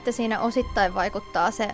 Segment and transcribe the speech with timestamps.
[0.00, 1.68] Että siinä osittain vaikuttaa se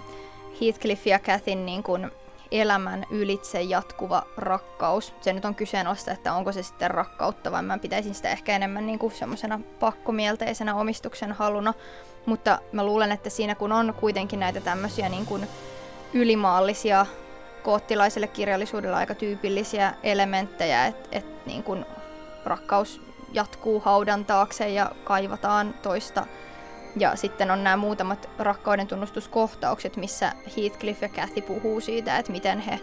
[0.60, 2.10] Heathcliff ja Kathyn niin kuin
[2.50, 5.14] elämän ylitse jatkuva rakkaus.
[5.20, 8.86] Se nyt on kyseenalaista, että onko se sitten rakkautta, vai mä pitäisin sitä ehkä enemmän
[8.86, 11.74] niin kuin semmoisena pakkomielteisenä omistuksen haluna.
[12.26, 15.48] Mutta mä luulen, että siinä kun on kuitenkin näitä tämmöisiä niin kuin
[16.14, 17.06] ylimaallisia
[17.62, 21.86] koottilaiselle kirjallisuudelle aika tyypillisiä elementtejä, että et niin kuin
[22.44, 23.00] rakkaus
[23.32, 26.26] jatkuu haudan taakse ja kaivataan toista
[26.96, 32.60] ja sitten on nämä muutamat rakkauden tunnustuskohtaukset, missä Heathcliff ja Kathy puhuu siitä, että miten
[32.60, 32.80] he,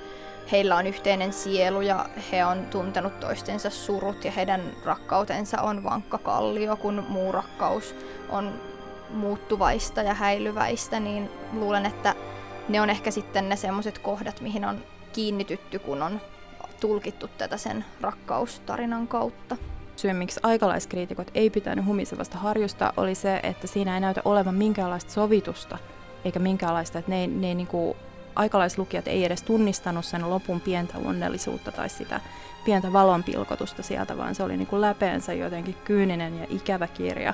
[0.52, 6.18] heillä on yhteinen sielu ja he on tuntenut toistensa surut ja heidän rakkautensa on vankka
[6.18, 7.96] kallio, kun muu rakkaus
[8.30, 8.62] on
[9.10, 12.16] muuttuvaista ja häilyväistä, niin luulen, että
[12.70, 14.84] ne on ehkä sitten ne semmoiset kohdat, mihin on
[15.14, 16.22] kiinnitytty, kun on
[16.82, 19.58] tulkittu tätä sen rakkaustarinan kautta
[20.04, 25.12] syy, miksi aikalaiskriitikot ei pitänyt humisevasta harjusta, oli se, että siinä ei näytä olevan minkäänlaista
[25.12, 25.78] sovitusta,
[26.26, 27.98] eikä minkäänlaista, että ne ne ei niin kuin,
[28.36, 32.22] aikalaislukijat ei edes tunnistanut sen lopun pientä onnellisuutta tai sitä
[32.66, 37.34] pientä valonpilkotusta sieltä, vaan se oli niin kuin läpeensä jotenkin kyyninen ja ikävä kirja.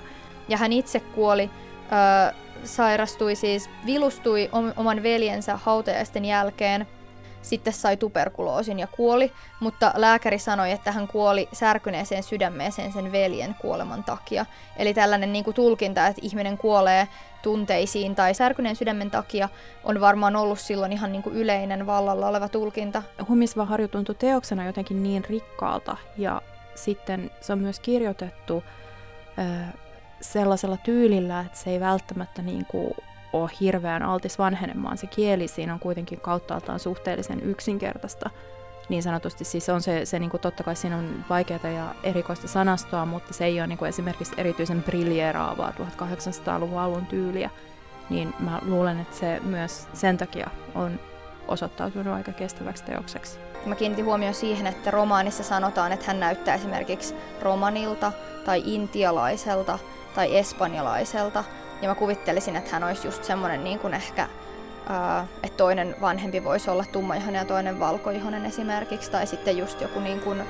[0.50, 1.50] Ja hän itse kuoli,
[1.94, 6.88] äh, sairastui siis, vilustui oman veljensä hautajaisten jälkeen–
[7.42, 13.56] sitten sai tuberkuloosin ja kuoli, mutta lääkäri sanoi, että hän kuoli särkyneeseen sydämeeseen sen veljen
[13.62, 14.46] kuoleman takia.
[14.78, 17.08] Eli tällainen niin kuin tulkinta, että ihminen kuolee
[17.42, 19.50] tunteisiin tai särkyneen sydämen takia
[19.84, 23.04] on varmaan ollut silloin ihan niin kuin yleinen vallalla oleva tulkinta.
[23.28, 26.42] Humisva harju tuntui teoksena jotenkin niin rikkaalta ja
[26.76, 28.64] sitten se on myös kirjoitettu
[29.40, 29.78] ö,
[30.22, 32.94] sellaisella tyylillä, että se ei välttämättä niin kuin
[33.34, 34.98] ole hirveän altis vanhenemaan.
[34.98, 38.30] Se kieli siinä on kuitenkin kauttaaltaan suhteellisen yksinkertaista.
[38.90, 42.48] Niin sanotusti siis on se, se niin kuin totta kai siinä on vaikeaa ja erikoista
[42.48, 47.50] sanastoa, mutta se ei ole niin kuin esimerkiksi erityisen briljeeraavaa 1800-luvun alun tyyliä.
[48.10, 51.00] Niin mä luulen, että se myös sen takia on
[51.48, 53.40] osoittautunut aika kestäväksi teokseksi.
[53.66, 58.12] Mä kiinnitin huomioon siihen, että romaanissa sanotaan, että hän näyttää esimerkiksi romanilta
[58.46, 59.80] tai intialaiselta
[60.16, 61.44] tai espanjalaiselta,
[61.82, 64.28] ja mä kuvittelisin, että hän olisi just semmoinen niin kuin ehkä,
[64.90, 70.00] ää, että toinen vanhempi voisi olla tummaihoinen ja toinen valkoihoinen esimerkiksi, tai sitten just joku
[70.00, 70.44] niin kuin,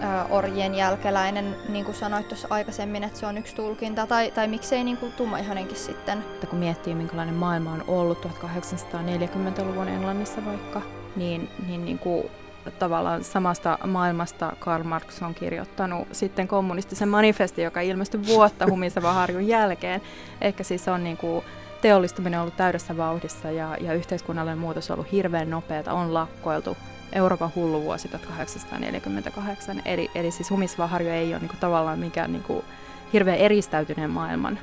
[0.00, 4.48] ää, orjien jälkeläinen, niin kuin sanoit tuossa aikaisemmin, että se on yksi tulkinta, tai, tai
[4.48, 6.18] miksei niin kuin tummaihoinenkin sitten.
[6.18, 10.82] Että kun miettii, minkälainen maailma on ollut 1840-luvun Englannissa vaikka,
[11.16, 12.30] niin, niin, niin kuin
[12.78, 19.48] tavallaan samasta maailmasta Karl Marx on kirjoittanut sitten kommunistisen manifestin, joka ilmestyi vuotta humisevan harjun
[19.48, 20.02] jälkeen.
[20.40, 21.44] Ehkä siis on niin kuin
[21.80, 26.76] teollistuminen ollut täydessä vauhdissa ja, ja yhteiskunnallinen muutos on ollut hirveän nopeata, on lakkoiltu.
[27.12, 32.32] Euroopan hullu vuosi 1848, eli, eli siis humiseva harju ei ole niin kuin, tavallaan mikään
[32.32, 32.64] niin kuin,
[33.12, 34.58] hirveän eristäytyneen maailman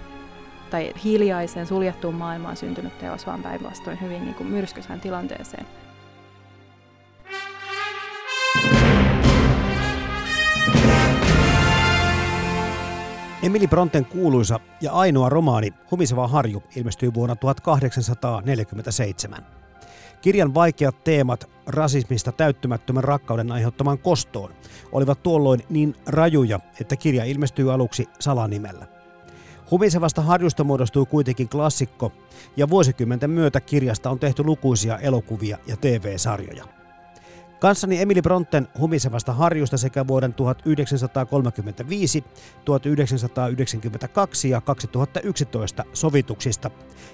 [0.69, 5.65] tai hiljaiseen suljettuun maailmaan syntynyt teos, vaan päinvastoin hyvin niin kuin myrskyisään tilanteeseen.
[13.47, 19.45] Emily Bronten kuuluisa ja ainoa romaani Humiseva harju ilmestyi vuonna 1847.
[20.21, 24.53] Kirjan vaikeat teemat rasismista täyttymättömän rakkauden aiheuttamaan kostoon
[24.91, 28.87] olivat tuolloin niin rajuja, että kirja ilmestyi aluksi salanimellä.
[29.71, 32.11] Humisevasta harjusta muodostui kuitenkin klassikko,
[32.57, 36.76] ja vuosikymmenten myötä kirjasta on tehty lukuisia elokuvia ja TV-sarjoja.
[37.59, 42.23] Kanssani Emily Bronten humisevasta harjusta sekä vuoden 1935,
[42.65, 46.71] 1992 ja 2011 sovituksista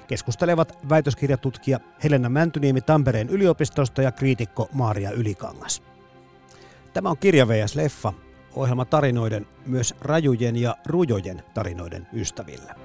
[0.08, 5.84] keskustelevat väitöskirjatutkija Helena Mäntyniemi Tampereen yliopistosta ja kriitikko Maaria Ylikangas.
[6.94, 8.14] Tämä on Kirja VS Leffa,
[8.56, 12.76] ohjelma tarinoiden, myös rajujen ja rujojen tarinoiden ystävillä.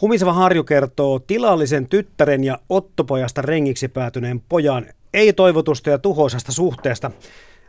[0.00, 7.10] Humiseva Harju kertoo tilallisen tyttären ja ottopojasta rengiksi päätyneen pojan ei-toivotusta ja tuhoisasta suhteesta.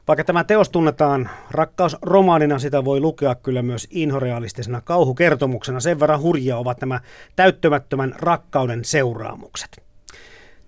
[0.08, 5.80] Vaikka tämä teos tunnetaan rakkausromaanina, sitä voi lukea kyllä myös inhorealistisena kauhukertomuksena.
[5.80, 7.00] Sen verran hurjia ovat nämä
[7.36, 9.84] täyttymättömän rakkauden seuraamukset.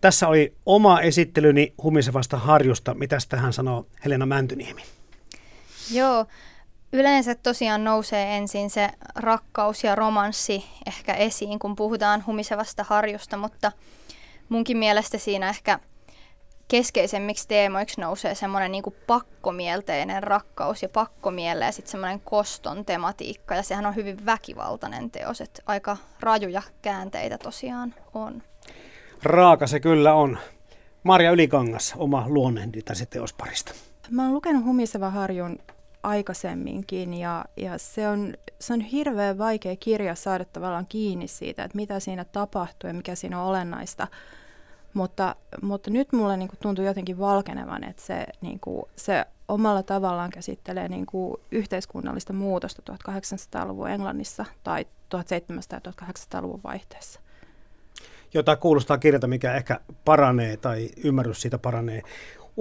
[0.01, 2.93] Tässä oli oma esittelyni Humisevasta harjusta.
[2.93, 4.81] Mitäs tähän sanoo Helena Mäntyniemi?
[5.91, 6.25] Joo,
[6.93, 13.71] yleensä tosiaan nousee ensin se rakkaus ja romanssi ehkä esiin, kun puhutaan Humisevasta harjusta, mutta
[14.49, 15.79] munkin mielestä siinä ehkä–
[16.71, 23.55] keskeisemmiksi teemoiksi nousee semmoinen niin pakkomielteinen rakkaus ja pakkomielle ja sitten semmoinen koston tematiikka.
[23.55, 28.43] Ja sehän on hyvin väkivaltainen teos, että aika rajuja käänteitä tosiaan on.
[29.23, 30.37] Raaka se kyllä on.
[31.03, 33.73] Marja Ylikangas, oma luonnehdintasi teosparista.
[34.09, 35.59] Mä oon lukenut Humiseva harjun
[36.03, 41.75] aikaisemminkin ja, ja se, on, se on hirveän vaikea kirja saada tavallaan kiinni siitä, että
[41.75, 44.07] mitä siinä tapahtuu ja mikä siinä on olennaista.
[44.93, 49.83] Mutta, mutta nyt mulle niin kuin tuntuu jotenkin valkenevan, että se, niin kuin, se omalla
[49.83, 54.87] tavallaan käsittelee niin kuin yhteiskunnallista muutosta 1800-luvun Englannissa tai 1700-
[55.71, 57.19] ja 1800-luvun vaihteessa.
[58.33, 62.01] Jota kuulostaa kirjata, mikä ehkä paranee tai ymmärrys siitä paranee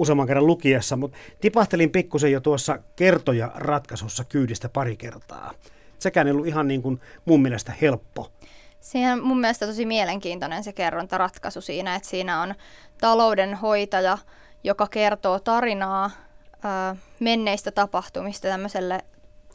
[0.01, 5.53] useamman kerran lukiessa, mutta tipahtelin pikkusen jo tuossa kertoja ratkaisussa kyydistä pari kertaa.
[5.99, 8.31] Sekään ei ollut ihan niin kuin mun mielestä helppo
[8.79, 12.55] Siihen on mun mielestä tosi mielenkiintoinen se kerrontaratkaisu siinä, että siinä on
[13.01, 14.17] taloudenhoitaja,
[14.63, 16.11] joka kertoo tarinaa
[17.19, 18.99] menneistä tapahtumista tämmöiselle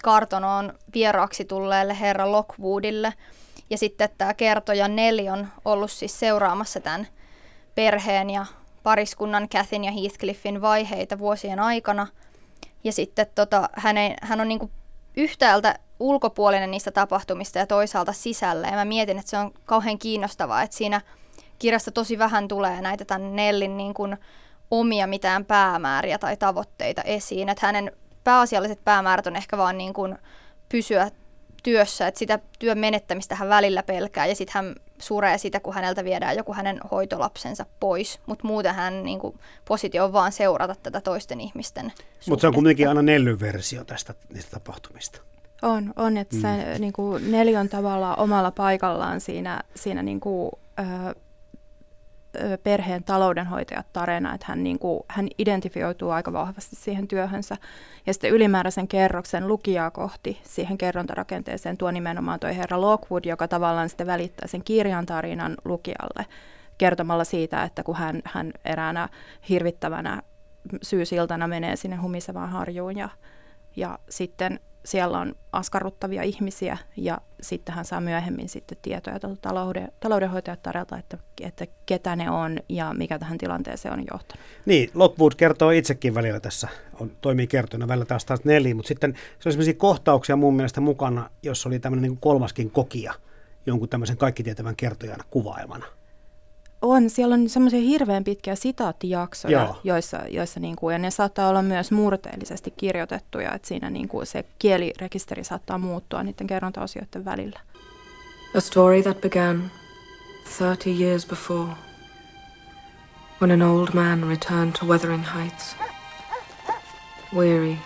[0.02, 3.12] kartonoon vieraaksi tulleelle herra Lockwoodille.
[3.70, 7.06] Ja sitten tämä kertoja Neli on ollut siis seuraamassa tämän
[7.75, 8.46] perheen ja
[8.87, 12.06] pariskunnan Kathyn ja Heathcliffin vaiheita vuosien aikana.
[12.85, 14.71] Ja sitten tota, hän, ei, hän on niinku
[15.17, 18.67] yhtäältä ulkopuolinen niistä tapahtumista ja toisaalta sisällä.
[18.67, 21.00] Ja mä mietin, että se on kauhean kiinnostavaa, että siinä
[21.59, 24.17] kirjassa tosi vähän tulee näitä tämän Nellin niin kuin
[24.71, 27.49] omia mitään päämääriä tai tavoitteita esiin.
[27.49, 27.93] Että hänen
[28.25, 30.19] pääasialliset päämäärät on ehkä vaan niin kuin
[30.69, 31.11] pysyä
[31.66, 36.04] työssä, että sitä työn menettämistä hän välillä pelkää ja sitten hän suree sitä, kun häneltä
[36.04, 41.00] viedään joku hänen hoitolapsensa pois, mutta muuten hän niin kuin, positio on vaan seurata tätä
[41.00, 41.92] toisten ihmisten
[42.28, 45.20] Mutta se on kuitenkin aina Nellyn-versio tästä niistä tapahtumista.
[45.62, 46.42] On, on että mm.
[46.42, 51.14] se niin kuin, Neli on tavallaan omalla paikallaan siinä, siinä niin kuin, ö,
[52.62, 57.56] perheen taloudenhoitajat tarina, että hän, niin kuin, hän identifioituu aika vahvasti siihen työhönsä.
[58.06, 63.88] Ja sitten ylimääräisen kerroksen lukijaa kohti siihen kerrontarakenteeseen tuo nimenomaan tuo herra Lockwood, joka tavallaan
[63.88, 66.27] sitten välittää sen kirjan tarinan lukijalle
[66.79, 69.09] kertomalla siitä, että kun hän, hän eräänä
[69.49, 70.23] hirvittävänä
[70.83, 73.09] syysiltana menee sinne humisevaan harjuun ja,
[73.77, 80.62] ja sitten siellä on askarruttavia ihmisiä ja sitten hän saa myöhemmin sitten tietoja talouden, taloudenhoitajat
[80.62, 84.47] tarjota, että, että ketä ne on ja mikä tähän tilanteeseen on johtanut.
[84.67, 86.69] Niin, Lockwood kertoo itsekin välillä tässä,
[87.00, 90.81] on, toimii kertojana välillä taas taas neljä, mutta sitten se on sellaisia kohtauksia mun mielestä
[90.81, 93.15] mukana, jos oli tämmöinen niin kolmaskin kokija
[93.67, 95.87] jonkun tämmöisen kaikkitietävän kertojan kuvailmana.
[96.83, 99.80] On, siellä on semmoisia hirveän pitkiä sitaattijaksoja, Joo.
[99.85, 104.26] joissa, joissa niin kuin, ja ne saattaa olla myös murteellisesti kirjoitettuja, että siinä niin kuin
[104.26, 107.61] se kielirekisteri saattaa muuttua niiden kerrontaosioiden välillä.
[108.56, 109.71] A story that began
[110.59, 111.73] 30 years before,
[113.40, 115.76] when an old man returned to Wuthering Heights,
[117.35, 117.76] weary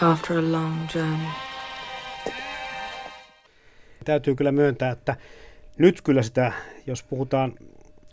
[0.00, 1.28] after a long journey.
[4.04, 5.16] Täytyy kyllä myöntää, että
[5.80, 6.52] nyt kyllä sitä,
[6.86, 7.52] jos puhutaan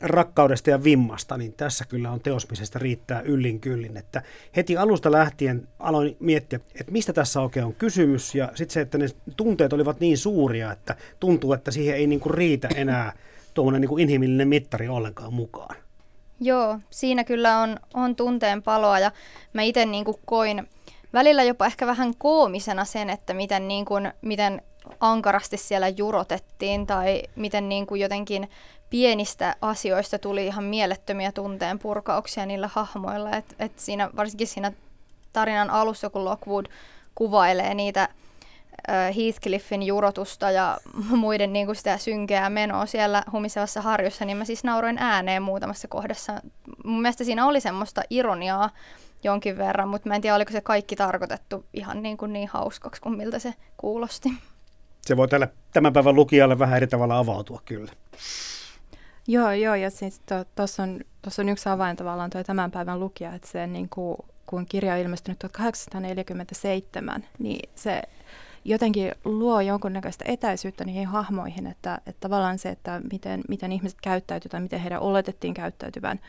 [0.02, 3.98] rakkaudesta ja vimmasta, niin tässä kyllä on teosmisesta riittää yllin kyllin.
[3.98, 4.22] Että
[4.56, 8.98] heti alusta lähtien aloin miettiä, että mistä tässä oikein on kysymys, ja sitten se, että
[8.98, 9.08] ne
[9.38, 13.14] tunteet olivat niin suuria, että tuntuu, että siihen ei niinku riitä enää
[13.54, 15.76] tuommoinen niinku inhimillinen mittari ollenkaan mukaan.
[16.40, 19.12] Joo, siinä kyllä on, on tunteen paloa, ja
[19.54, 20.68] mä itse niinku koin
[21.14, 24.62] välillä jopa ehkä vähän koomisena sen, että miten, niinku, miten
[25.00, 28.50] ankarasti siellä jurotettiin tai miten niin kuin jotenkin
[28.90, 33.32] pienistä asioista tuli ihan mielettömiä tunteen purkauksia niillä hahmoilla.
[33.32, 34.72] Et, et siinä, varsinkin siinä
[35.34, 36.66] tarinan alussa, kun Lockwood
[37.16, 38.10] kuvailee niitä
[39.16, 40.78] Heathcliffin jurotusta ja
[41.10, 45.88] muiden niin kuin sitä synkeää menoa siellä humisevassa harjussa, niin mä siis nauroin ääneen muutamassa
[45.88, 46.42] kohdassa.
[46.84, 48.70] Mun mielestä siinä oli semmoista ironiaa
[49.24, 53.02] jonkin verran, mutta mä en tiedä, oliko se kaikki tarkoitettu ihan niin, kuin niin hauskaksi
[53.02, 54.30] kuin miltä se kuulosti.
[55.08, 57.92] Se voi tälle tämän päivän lukijalle vähän eri tavalla avautua kyllä.
[59.28, 60.22] Joo, joo, ja siis
[60.56, 61.00] tuossa on,
[61.40, 65.00] on yksi avain tavallaan tuo tämän päivän lukija, että se niin kuin, kun kirja on
[65.00, 68.02] ilmestynyt 1847, niin se
[68.66, 74.52] jotenkin luo jonkunnäköistä etäisyyttä niihin hahmoihin, että, että tavallaan se, että miten, miten ihmiset käyttäytyvät
[74.52, 76.20] tai miten heidän oletettiin käyttäytyvän,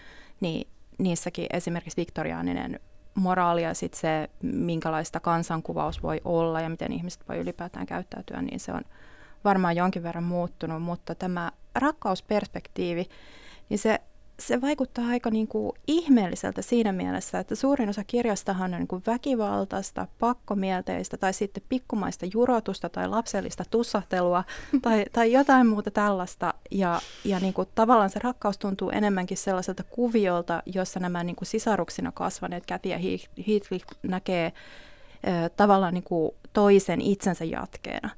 [0.40, 0.68] niin
[0.98, 2.80] niissäkin esimerkiksi viktoriaaninen
[3.20, 8.60] moraali ja sitten se, minkälaista kansankuvaus voi olla ja miten ihmiset voi ylipäätään käyttäytyä, niin
[8.60, 8.82] se on
[9.44, 13.08] varmaan jonkin verran muuttunut, mutta tämä rakkausperspektiivi,
[13.68, 14.00] niin se
[14.38, 19.02] se vaikuttaa aika niin kuin ihmeelliseltä siinä mielessä, että suurin osa kirjastahan on niin kuin
[19.06, 24.44] väkivaltaista, pakkomielteistä tai sitten pikkumaista jurotusta tai lapsellista tussahtelua
[24.82, 26.54] tai, tai jotain muuta tällaista.
[26.70, 31.46] Ja, ja niin kuin tavallaan se rakkaus tuntuu enemmänkin sellaiselta kuviolta, jossa nämä niin kuin
[31.46, 32.98] sisaruksina kasvaneet Kathy ja
[33.48, 38.10] Heathcliff näkee äh, tavallaan niin kuin toisen itsensä jatkeena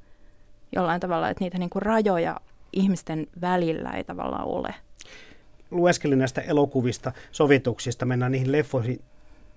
[0.72, 2.40] jollain tavalla, että niitä niin kuin rajoja
[2.72, 4.74] ihmisten välillä ei tavallaan ole
[5.70, 9.00] lueskelin näistä elokuvista, sovituksista, mennään niihin leffoihin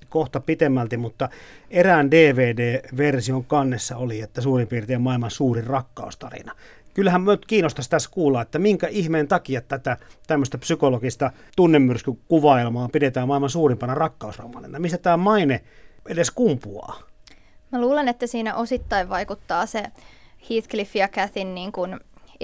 [0.10, 1.30] kohta pitemmälti, mutta
[1.72, 6.56] erään DVD-version kannessa oli, että suurin piirtein maailman suurin rakkaustarina.
[6.94, 13.50] Kyllähän me kiinnostaisi tässä kuulla, että minkä ihmeen takia tätä tämmöistä psykologista tunnemyrskykuvailmaa pidetään maailman
[13.50, 14.80] suurimpana rakkausromanina.
[14.80, 15.64] Mistä tämä maine
[16.10, 17.00] edes kumpuaa?
[17.72, 19.84] Mä luulen, että siinä osittain vaikuttaa se
[20.50, 22.00] Heathcliff ja Kathyn niin kuin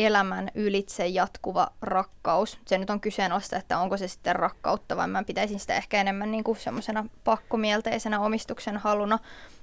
[0.06, 2.60] elämän ylitse jatkuva rakkaus.
[2.66, 6.32] Se nyt on kyseenalaista, että onko se sitten rakkautta, vai mä pitäisin sitä ehkä enemmän
[6.32, 9.20] niin kuin semmoisena pakkomielteisenä omistuksen haluna.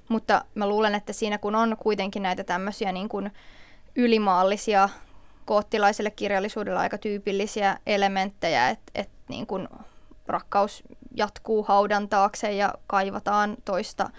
[0.09, 3.31] Mutta mä luulen, että siinä kun on kuitenkin näitä tämmöisiä niin kuin
[3.95, 4.89] ylimaallisia
[5.45, 9.67] koottilaiselle kirjallisuudelle aika tyypillisiä elementtejä, että, että niin kuin
[10.27, 10.83] rakkaus
[11.15, 14.09] jatkuu haudan taakse ja kaivataan toista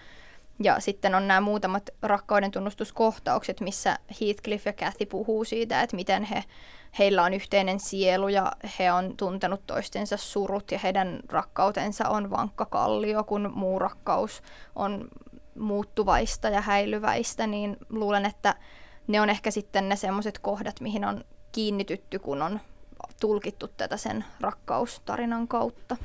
[0.62, 6.24] ja sitten on nämä muutamat rakkauden tunnustuskohtaukset, missä Heathcliff ja Kathy puhuu siitä, että miten
[6.24, 6.44] he,
[6.98, 12.66] heillä on yhteinen sielu ja he on tuntenut toistensa surut ja heidän rakkautensa on vankka
[12.66, 14.42] kallio, kun muu rakkaus
[14.76, 15.08] on
[15.58, 18.54] muuttuvaista ja häilyväistä, niin luulen, että
[19.06, 22.60] ne on ehkä sitten ne semmoiset kohdat, mihin on kiinnitytty, kun on
[23.20, 25.96] tulkittu tätä sen rakkaustarinan kautta.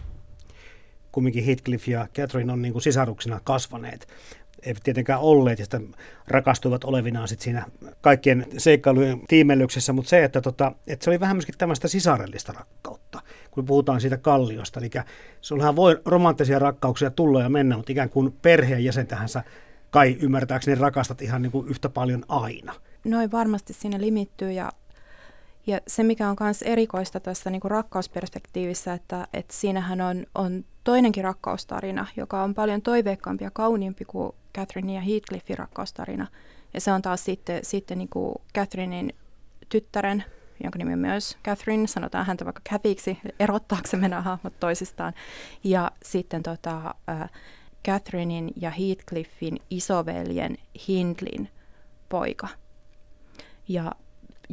[1.12, 4.08] Kumminkin Heathcliff ja Catherine on niin kuin sisaruksina kasvaneet
[4.66, 5.96] eivät tietenkään olleet ja sitten
[6.28, 7.66] rakastuivat olevinaan sit siinä
[8.02, 13.22] kaikkien seikkailujen tiimellyksessä, mutta se, että, tota, että se oli vähän myöskin tämmöistä sisarellista rakkautta,
[13.52, 14.80] kun puhutaan siitä kalliosta.
[14.80, 14.90] Eli
[15.42, 19.44] sullahan voi romanttisia rakkauksia tulla ja mennä, mutta ikään kuin perheen jäsentähänsä
[19.90, 22.74] kai ymmärtääkseni rakastat ihan niin kuin yhtä paljon aina.
[23.06, 24.72] Noin varmasti siinä limittyy ja
[25.68, 30.66] ja se, mikä on myös erikoista tässä niin kuin rakkausperspektiivissä, että, että siinähän on, on
[30.84, 36.28] toinenkin rakkaustarina, joka on paljon toiveikkaampi ja kauniimpi kuin Catherine ja Heathcliffin rakkaustarina.
[36.74, 39.14] Ja se on taas sitten, sitten niin kuin Catherinein
[39.70, 40.24] tyttären,
[40.64, 45.14] jonka nimi on myös Catherine, sanotaan häntä vaikka Cathyksi, erottaaksemme nämä hahmot toisistaan.
[45.64, 47.30] Ja sitten tota, äh,
[47.88, 50.58] Catherinein ja Heathcliffin isoveljen
[50.88, 51.50] Hindlin
[52.10, 52.48] poika.
[53.68, 53.92] Ja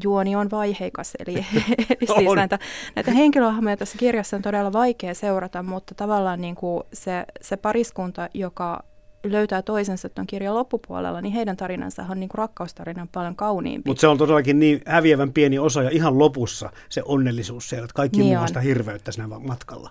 [0.03, 1.35] juoni on vaiheikas, eli,
[2.15, 2.59] siis näitä,
[2.97, 8.29] näitä henkilöhahmoja tässä kirjassa on todella vaikea seurata, mutta tavallaan niin kuin se, se pariskunta,
[8.35, 8.85] joka
[9.25, 13.91] löytää toisensa tuon kirjan loppupuolella, niin heidän tarinansa on niin kuin rakkaustarina paljon kauniimpi.
[13.91, 17.95] Mutta se on todellakin niin häviävän pieni osa ja ihan lopussa se onnellisuus siellä, että
[17.95, 19.91] kaikki niin muu sitä hirveyttä siinä matkalla.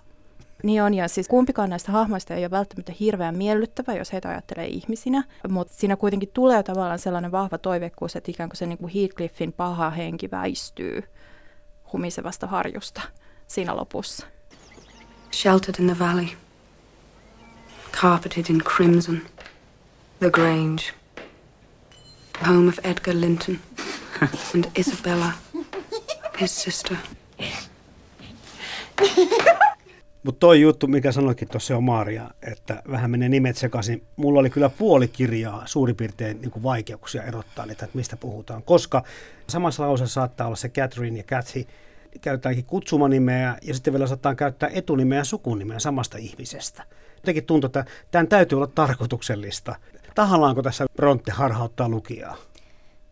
[0.62, 4.66] Niin on, ja siis kumpikaan näistä hahmoista ei ole välttämättä hirveän miellyttävä, jos heitä ajattelee
[4.66, 8.92] ihmisinä, mutta siinä kuitenkin tulee tavallaan sellainen vahva toivekkuus, että ikään kuin se niin kuin
[8.94, 11.02] Heathcliffin paha henki väistyy
[11.92, 13.02] humisevasta harjusta
[13.46, 14.26] siinä lopussa.
[15.32, 16.26] Sheltered in the valley,
[17.92, 19.20] carpeted in crimson,
[20.20, 20.92] the Grange,
[22.46, 23.58] home of Edgar Linton
[24.54, 25.32] and Isabella,
[26.40, 26.96] his sister.
[30.22, 34.02] Mutta toi juttu, mikä sanoikin tuossa jo Maaria, että vähän menee nimet sekaisin.
[34.16, 38.62] Mulla oli kyllä puoli kirjaa suurin piirtein niin kuin vaikeuksia erottaa niitä, että mistä puhutaan.
[38.62, 39.02] Koska
[39.48, 41.66] samassa lauseessa saattaa olla se Catherine ja Kathy,
[42.20, 46.82] käytetäänkin kutsumanimeä ja sitten vielä saattaa käyttää etunimeä ja sukunimeä samasta ihmisestä.
[47.16, 49.76] Jotenkin tuntuu, että tämän täytyy olla tarkoituksellista.
[50.14, 52.36] Tahallaanko tässä Bronte harhauttaa lukijaa?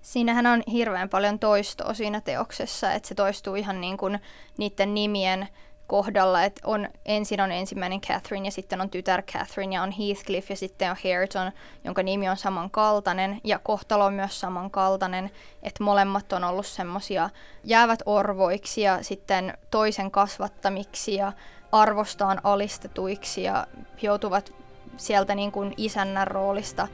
[0.03, 4.19] Siinähän on hirveän paljon toistoa siinä teoksessa, että se toistuu ihan niin kuin
[4.59, 5.49] niiden nimien
[5.89, 10.51] kohdalla, että on, ensin on ensimmäinen Catherine ja sitten on tytär Catherine ja on Heathcliff
[10.51, 11.53] ja sitten on Hareton,
[11.85, 15.31] jonka nimi on samankaltainen ja kohtalo on myös samankaltainen,
[15.63, 17.31] että molemmat on ollut semmoisia
[17.65, 21.33] jäävät orvoiksi ja sitten toisen kasvattamiksi ja
[21.73, 23.67] arvostaan alistetuiksi ja
[24.03, 24.53] joutuvat
[24.97, 26.89] sieltä niin kuin isännän roolista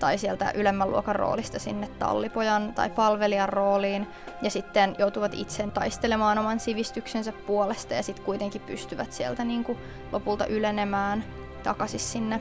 [0.00, 4.06] tai sieltä ylemmän luokan roolista sinne tallipojan tai palvelijan rooliin
[4.42, 9.78] ja sitten joutuvat itse taistelemaan oman sivistyksensä puolesta ja sitten kuitenkin pystyvät sieltä niin kuin
[10.12, 11.24] lopulta ylenemään
[11.62, 12.40] takaisin sinne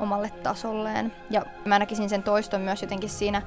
[0.00, 1.12] omalle tasolleen.
[1.30, 3.42] Ja mä näkisin sen toiston myös jotenkin siinä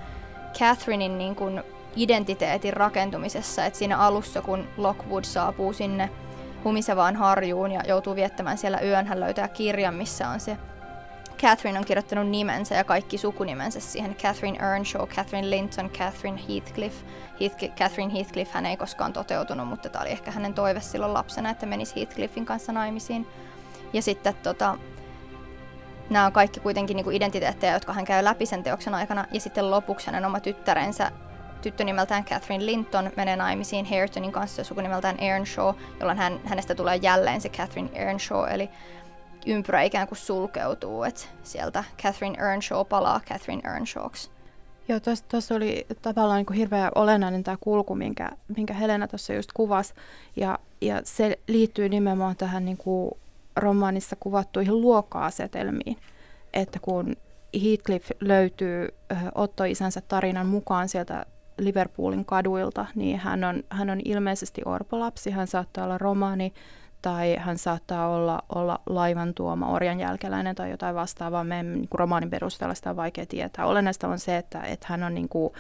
[0.59, 1.63] Catherinein niin kuin
[1.95, 6.09] identiteetin rakentumisessa, että siinä alussa kun Lockwood saapuu sinne
[6.63, 10.57] humisevaan harjuun ja joutuu viettämään siellä yön, hän löytää kirjan, missä on se
[11.41, 14.15] Catherine on kirjoittanut nimensä ja kaikki sukunimensä siihen.
[14.15, 17.03] Catherine Earnshaw, Catherine Linton, Catherine Heathcliff.
[17.39, 21.49] Heath- Catherine Heathcliff hän ei koskaan toteutunut, mutta tämä oli ehkä hänen toive silloin lapsena,
[21.49, 23.27] että menisi Heathcliffin kanssa naimisiin.
[23.93, 24.77] Ja sitten tota,
[26.09, 29.25] nämä on kaikki kuitenkin niin kuin identiteettejä, jotka hän käy läpi sen teoksen aikana.
[29.31, 31.11] Ja sitten lopuksi hänen oma tyttärensä,
[31.61, 37.41] tyttö nimeltään Catherine Linton, menee naimisiin Haretonin kanssa sukunimeltään Earnshaw, jolloin hän, hänestä tulee jälleen
[37.41, 38.69] se Catherine Earnshaw, eli
[39.45, 44.31] ympyrä ikään kuin sulkeutuu, että sieltä Catherine Earnshaw palaa Catherine Earnshawksi.
[44.87, 49.49] Joo, tuossa oli tavallaan niin kuin hirveän olennainen tämä kulku, minkä, minkä Helena tuossa just
[49.53, 49.93] kuvasi.
[50.35, 53.11] Ja, ja se liittyy nimenomaan tähän niin kuin
[53.55, 55.97] romaanissa kuvattuihin luokka-asetelmiin.
[56.53, 57.15] Että kun
[57.63, 58.87] Heathcliff löytyy
[59.35, 61.25] Otto-isänsä tarinan mukaan sieltä
[61.57, 66.53] Liverpoolin kaduilta, niin hän on, hän on ilmeisesti orpolapsi, hän saattaa olla romaani,
[67.01, 71.43] tai hän saattaa olla, olla laivan tuoma orjan jälkeläinen tai jotain vastaavaa.
[71.43, 73.65] Me niin kuin romaanin perusteella sitä on vaikea tietää.
[73.65, 75.53] Olennaista on se, että, että hän on niin kuin,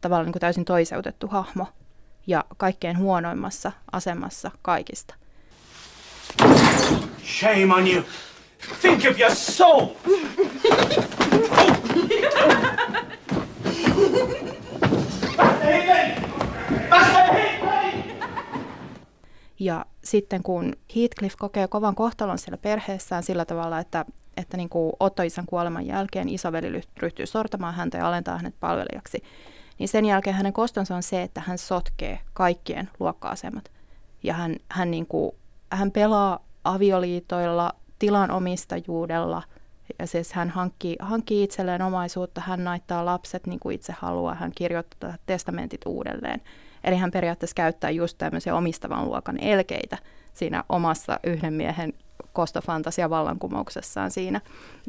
[0.00, 1.66] tavallaan niin kuin täysin toiseutettu hahmo
[2.26, 5.14] ja kaikkein huonoimmassa asemassa kaikista.
[7.24, 8.02] Shame on you!
[8.80, 9.86] Think of your soul!
[19.58, 24.04] Ja sitten kun Heathcliff kokee kovan kohtalon siellä perheessään sillä tavalla, että,
[24.36, 29.22] että niin kuin Otto-isän kuoleman jälkeen isoveli ryhtyy sortamaan häntä ja alentaa hänet palvelijaksi,
[29.78, 33.70] niin sen jälkeen hänen kostonsa on se, että hän sotkee kaikkien luokka-asemat.
[34.22, 35.32] Ja hän, hän, niin kuin,
[35.70, 39.42] hän pelaa avioliitoilla, tilan omistajuudella,
[39.98, 44.52] ja siis hän hankkii, hankkii itselleen omaisuutta, hän naittaa lapset niin kuin itse haluaa, hän
[44.54, 46.40] kirjoittaa testamentit uudelleen.
[46.84, 49.98] Eli hän periaatteessa käyttää just tämmöisiä omistavan luokan elkeitä
[50.34, 51.92] siinä omassa yhden miehen
[52.32, 54.40] kostofantasia vallankumouksessaan siinä.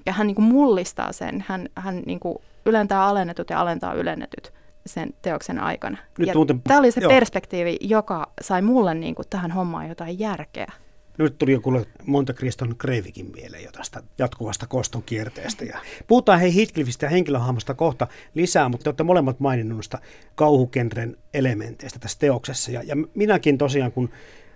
[0.05, 4.53] Ja hän niin kuin mullistaa sen, hän, hän niin kuin ylentää alennetut ja alentaa ylennetyt
[4.85, 5.97] sen teoksen aikana.
[6.17, 7.09] Nyt muuten, tämä oli se joo.
[7.09, 10.71] perspektiivi, joka sai mulle niin kuin tähän hommaan jotain järkeä.
[11.17, 15.65] Nyt tuli joku Monte Criston Kreivikin mieleen jo tästä jatkuvasta koston kierteestä.
[15.65, 19.99] Ja puhutaan hei Heathcliffistä ja henkilöhahmosta kohta lisää, mutta te olette molemmat maininnut noista
[20.35, 22.71] kauhukenren elementeistä tässä teoksessa.
[22.71, 24.09] Ja, ja minäkin tosiaan, kun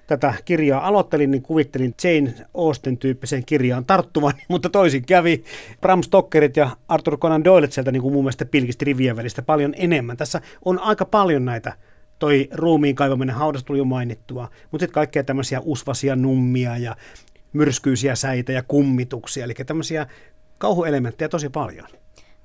[0.08, 5.43] tätä kirjaa aloittelin, niin kuvittelin Jane Austen tyyppiseen kirjaan tarttuvan, mutta toisin kävi.
[5.82, 9.74] Bram Stokerit ja Arthur Conan Doyle sieltä niin kuin mun mielestä pilkisti rivien välistä paljon
[9.78, 10.17] enemmän.
[10.17, 11.74] Tässä on aika paljon näitä
[12.19, 16.95] toi ruumiin kaivaminen haudasta tuli jo mainittua, mutta sitten kaikkea tämmöisiä usvasia nummia ja
[17.53, 20.08] myrskyisiä säitä ja kummituksia, eli tämmöisiä
[20.58, 21.88] kauhuelementtejä tosi paljon.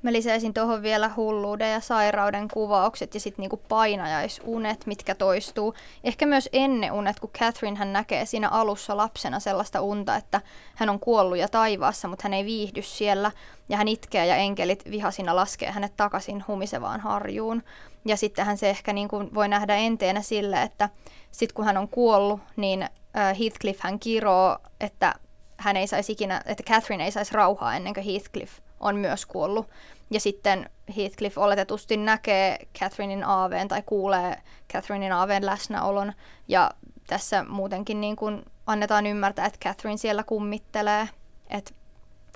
[0.05, 5.75] Mä lisäisin tuohon vielä hulluuden ja sairauden kuvaukset ja sitten niinku painajaisunet, mitkä toistuu.
[6.05, 10.41] Ehkä myös ennen unet, kun Catherine hän näkee siinä alussa lapsena sellaista unta, että
[10.75, 13.31] hän on kuollut ja taivaassa, mutta hän ei viihdy siellä.
[13.69, 17.63] Ja hän itkee ja enkelit vihasina laskee hänet takaisin humisevaan harjuun.
[18.05, 20.89] Ja sittenhän se ehkä niin kuin voi nähdä enteenä sille, että
[21.31, 25.15] sitten kun hän on kuollut, niin Heathcliff hän kiroo, että
[25.57, 29.67] hän ei saisi ikinä, että Catherine ei saisi rauhaa ennen kuin Heathcliff on myös kuollut.
[30.11, 34.37] Ja sitten Heathcliff oletetusti näkee Catherinein aaveen tai kuulee
[34.73, 36.13] Catherinein aaveen läsnäolon.
[36.49, 36.71] Ja
[37.07, 41.09] tässä muutenkin niin kuin annetaan ymmärtää, että Catherine siellä kummittelee.
[41.51, 41.71] Että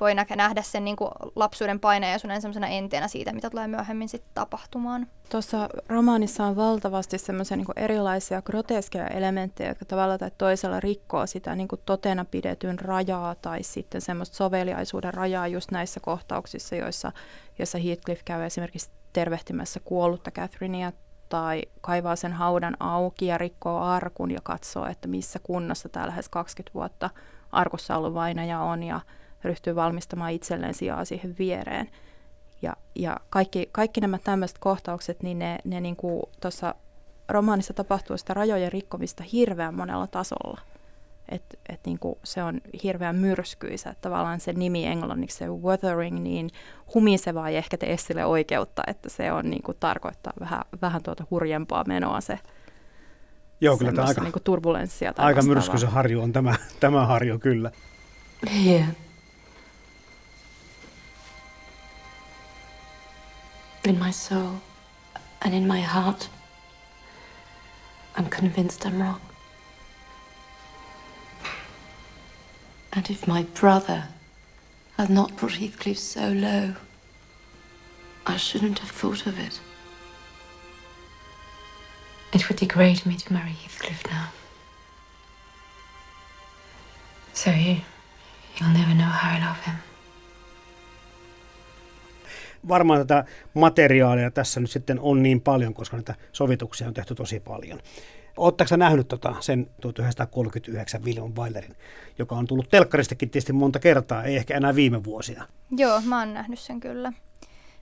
[0.01, 5.07] voi nähdä sen niin kuin lapsuuden paineisuuden sellaisena enteenä siitä, mitä tulee myöhemmin sitten tapahtumaan.
[5.31, 11.55] Tuossa romaanissa on valtavasti semmoisia niin erilaisia groteskeja elementtejä, jotka tavalla tai toisella rikkoo sitä
[11.55, 17.13] niin kuin totena pidetyn rajaa tai sitten semmoista soveliaisuuden rajaa just näissä kohtauksissa, joissa,
[17.59, 20.93] joissa Heathcliff käy esimerkiksi tervehtimässä kuollutta Catherinea
[21.29, 26.29] tai kaivaa sen haudan auki ja rikkoo arkun ja katsoo, että missä kunnossa tämä lähes
[26.29, 27.11] 20 vuotta
[27.53, 29.01] arkussa ollut vainaja on ja
[29.45, 31.89] ryhtyy valmistamaan itselleen sijaa siihen viereen.
[32.63, 35.97] Ja, ja kaikki, kaikki nämä tämmöiset kohtaukset, niin ne, ne niin
[36.41, 36.75] tuossa
[37.29, 40.61] romaanissa tapahtuu sitä rajojen rikkomista hirveän monella tasolla.
[41.29, 43.91] Et, et niin kuin se on hirveän myrskyisä.
[43.91, 46.51] Että tavallaan se nimi englanniksi, se wuthering, niin
[46.95, 51.25] humiseva ei ehkä tee sille oikeutta, että se on niin kuin, tarkoittaa vähän, vähän tuota
[51.31, 52.39] hurjempaa menoa se
[53.61, 55.13] Joo, kyllä tämä aika, niin turbulenssia.
[55.17, 57.71] aika myrskyisen harju on tämä, tämä harju kyllä.
[58.65, 58.87] Here.
[63.89, 64.61] In my soul
[65.41, 66.29] and in my heart,
[68.17, 69.23] I'm convinced I'm wrong.
[72.93, 74.09] And if my brother
[74.99, 76.75] had not brought Heathcliff so low,
[78.27, 79.59] I shouldn't have thought of it.
[82.35, 84.29] It would degrade me to marry Heathcliff now.
[87.33, 87.81] So you,
[88.59, 89.77] you'll never know how I love him.
[92.69, 97.41] Varmaan tätä materiaalia tässä nyt sitten on niin paljon, koska näitä sovituksia on tehty tosi
[97.41, 97.81] paljon.
[98.37, 101.77] Oletteko nähnyt tota sen 1939 William Wylerin,
[102.19, 105.47] joka on tullut telkkaristakin tietysti monta kertaa, ei ehkä enää viime vuosina?
[105.77, 107.13] Joo, mä oon nähnyt sen kyllä.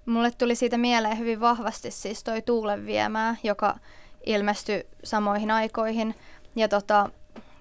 [0.07, 3.79] Mulle tuli siitä mieleen hyvin vahvasti siis toi Tuulen viemää, joka
[4.27, 6.15] ilmestyi samoihin aikoihin.
[6.57, 7.11] Ja tota,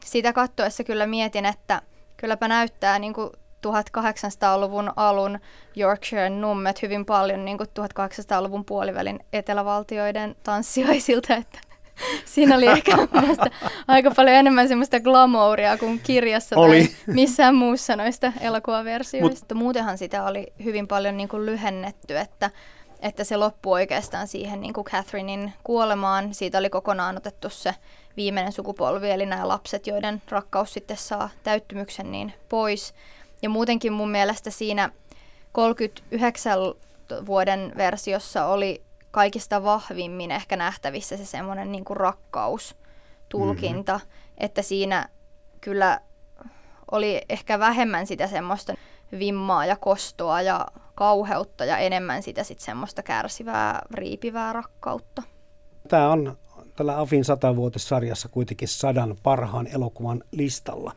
[0.05, 1.81] sitä katsoessa kyllä mietin, että
[2.17, 3.29] kylläpä näyttää niin kuin
[3.65, 5.39] 1800-luvun alun
[5.77, 11.59] Yorkshire nummet hyvin paljon niin kuin 1800-luvun puolivälin etelävaltioiden tanssiaisilta, että
[12.25, 12.97] siinä oli ehkä
[13.87, 16.87] aika paljon enemmän semmoista glamouria kuin kirjassa oli.
[16.87, 19.45] tai missään muussa noista elokuvaversioista.
[19.55, 19.63] Mut.
[19.63, 22.49] Muutenhan sitä oli hyvin paljon niin kuin lyhennetty, että,
[23.01, 26.33] että se loppui oikeastaan siihen niin kuin Catherinein kuolemaan.
[26.33, 27.75] Siitä oli kokonaan otettu se
[28.17, 32.93] viimeinen sukupolvi, eli nämä lapset, joiden rakkaus sitten saa täyttymyksen niin pois.
[33.45, 34.89] Ja muutenkin mun mielestä siinä
[35.51, 36.59] 39
[37.25, 38.81] vuoden versiossa oli
[39.11, 44.35] kaikista vahvimmin ehkä nähtävissä se semmoinen niin kuin rakkaustulkinta, mm-hmm.
[44.37, 45.09] että siinä
[45.61, 45.99] kyllä
[46.91, 48.73] oli ehkä vähemmän sitä semmoista
[49.19, 55.23] vimmaa ja kostoa ja kauheutta ja enemmän sitä sitten semmoista kärsivää, riipivää rakkautta.
[55.87, 56.37] Tämä on
[56.75, 60.91] tällä Afin satavuotissarjassa kuitenkin sadan parhaan elokuvan listalla.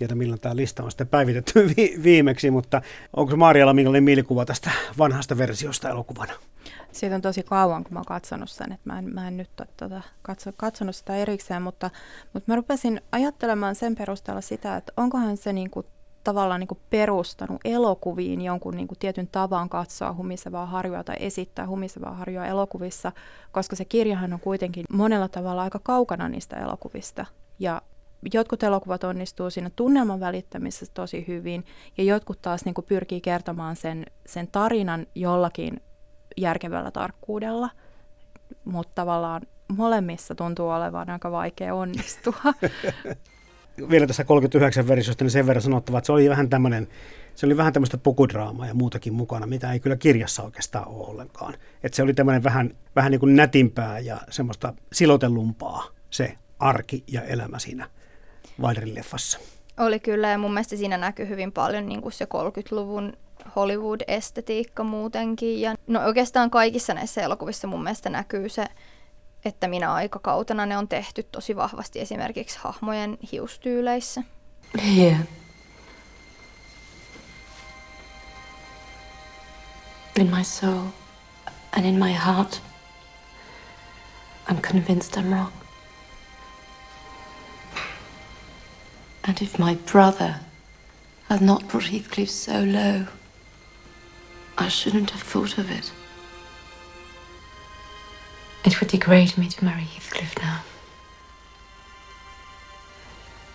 [0.00, 2.82] Tiedä milloin tämä lista on sitten päivitetty vi- viimeksi, mutta
[3.16, 6.32] onko Maarialla minkälainen mielikuva tästä vanhasta versiosta elokuvana?
[6.92, 9.60] Siitä on tosi kauan, kun mä oon katsonut sen, että mä en, mä en nyt
[9.60, 11.90] ole tuota, katso, katsonut sitä erikseen, mutta,
[12.32, 15.84] mutta mä rupesin ajattelemaan sen perusteella sitä, että onkohan se niinku
[16.24, 22.46] tavallaan niinku perustanut elokuviin jonkun niinku tietyn tavan katsoa humisevaa harjoa tai esittää humisevaa harjoa
[22.46, 23.12] elokuvissa,
[23.52, 27.26] koska se kirjahan on kuitenkin monella tavalla aika kaukana niistä elokuvista.
[27.58, 27.82] Ja
[28.34, 31.64] jotkut elokuvat onnistuu siinä tunnelman välittämisessä tosi hyvin,
[31.98, 35.80] ja jotkut taas niin pyrkii kertomaan sen, sen tarinan jollakin
[36.36, 37.70] järkevällä tarkkuudella,
[38.64, 39.42] mutta tavallaan
[39.76, 42.34] molemmissa tuntuu olevan aika vaikea onnistua.
[43.90, 46.88] Vielä tässä 39 versiosta niin sen verran sanottava, että se oli vähän tämmöinen,
[47.34, 51.54] se oli vähän tämmöistä pukudraamaa ja muutakin mukana, mitä ei kyllä kirjassa oikeastaan ole ollenkaan.
[51.82, 57.22] Että se oli tämmöinen vähän, vähän niin kuin nätimpää ja semmoista silotellumpaa se arki ja
[57.22, 57.88] elämä siinä
[58.60, 59.38] Wilderin leffassa.
[59.78, 63.12] Oli kyllä ja mun mielestä siinä näkyy hyvin paljon niin kuin se 30-luvun
[63.56, 65.60] Hollywood-estetiikka muutenkin.
[65.60, 68.66] Ja no oikeastaan kaikissa näissä elokuvissa mun mielestä näkyy se,
[69.44, 74.22] että minä aikakautena ne on tehty tosi vahvasti esimerkiksi hahmojen hiustyyleissä.
[74.96, 75.16] Here.
[80.20, 80.86] In my soul
[81.76, 82.62] and in my heart,
[84.50, 85.59] I'm convinced I'm wrong.
[89.24, 90.34] And if my brother
[91.28, 93.04] had not brought Heathcliff so low,
[94.58, 95.92] I shouldn't have thought of it.
[98.66, 100.56] It would degrade me to marry Heathcliff now.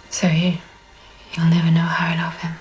[0.10, 0.54] So you,
[1.36, 2.51] you'll never know how I love him.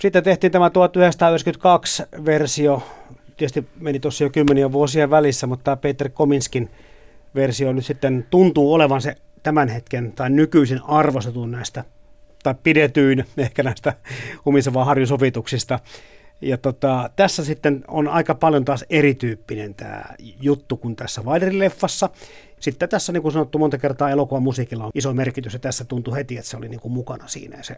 [0.00, 2.82] Sitten tehtiin tämä 1992-versio.
[3.36, 6.70] Tietysti meni tuossa jo kymmeniä vuosia välissä, mutta tämä Peter Kominskin
[7.34, 11.84] versio nyt sitten tuntuu olevan se tämän hetken tai nykyisen arvostetun näistä
[12.42, 13.94] tai pidetyin ehkä näistä
[14.44, 15.78] humisevaa harjusovituksista.
[16.40, 20.04] Ja tota, tässä sitten on aika paljon taas erityyppinen tämä
[20.40, 22.08] juttu kuin tässä Wilderin-leffassa.
[22.60, 26.16] Sitten tässä, niin kuin sanottu monta kertaa, elokuvan musiikilla on iso merkitys, ja tässä tuntui
[26.16, 27.76] heti, että se oli niin kuin mukana siinä, ja se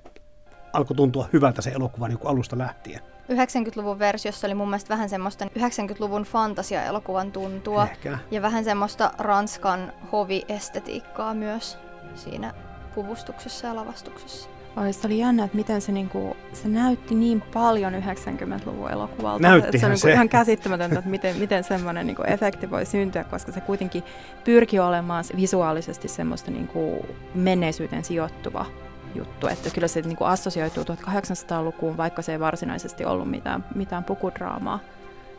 [0.73, 3.12] alkoi tuntua hyvältä se elokuva niin kuin alusta lähtien.
[3.31, 8.19] 90-luvun versiossa oli mun mielestä vähän semmoista 90-luvun fantasia-elokuvan tuntua, Ehkä.
[8.31, 11.79] ja vähän semmoista Ranskan hoviestetiikkaa myös
[12.15, 12.55] siinä
[12.95, 14.49] puvustuksessa ja lavastuksessa.
[14.77, 19.43] Oi, se oli jännä, että miten se, niinku, se näytti niin paljon 90-luvun elokuvalta.
[19.43, 19.87] Näyttihän se.
[19.87, 24.03] On niinku ihan käsittämätöntä, että miten, miten semmoinen niinku efekti voi syntyä, koska se kuitenkin
[24.45, 28.67] pyrki olemaan visuaalisesti semmoista niinku menneisyyteen sijoittuva
[29.15, 29.47] juttu.
[29.47, 34.79] Että kyllä se niinku assosioituu 1800-lukuun, vaikka se ei varsinaisesti ollut mitään, mitään pukudraamaa.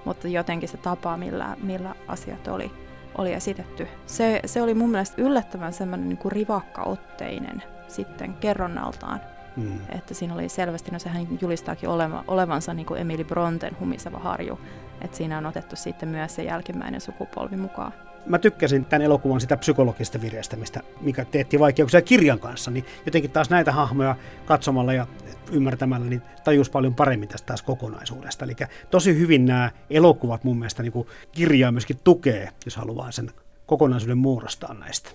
[0.05, 2.71] Mutta jotenkin se tapa, millä, millä asiat oli,
[3.17, 3.88] oli esitetty.
[4.05, 9.21] Se, se oli mun mielestä yllättävän semmoinen niinku rivakkaotteinen sitten kerronnaltaan.
[9.55, 9.79] Mm.
[9.89, 14.59] Että siinä oli selvästi, no sehän julistaakin oleva, olevansa niin kuin Emily Bronten humiseva harju.
[15.01, 17.93] Että siinä on otettu sitten myös se jälkimmäinen sukupolvi mukaan
[18.25, 23.31] mä tykkäsin tämän elokuvan sitä psykologista vireestä, mistä mikä teetti vaikeuksia kirjan kanssa, niin jotenkin
[23.31, 25.07] taas näitä hahmoja katsomalla ja
[25.51, 28.45] ymmärtämällä, niin tajus paljon paremmin tästä taas kokonaisuudesta.
[28.45, 28.55] Eli
[28.91, 33.31] tosi hyvin nämä elokuvat mun mielestä niin kuin kirjaa myöskin tukee, jos haluaa sen
[33.65, 35.09] kokonaisuuden muodostaa näistä.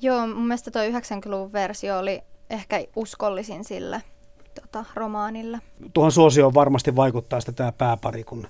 [0.00, 4.02] Joo, mun mielestä tuo 90-luvun versio oli ehkä uskollisin sille
[4.60, 5.58] tota, romaanille.
[5.92, 8.46] Tuohon suosioon varmasti vaikuttaa sitä tämä pääpari, kun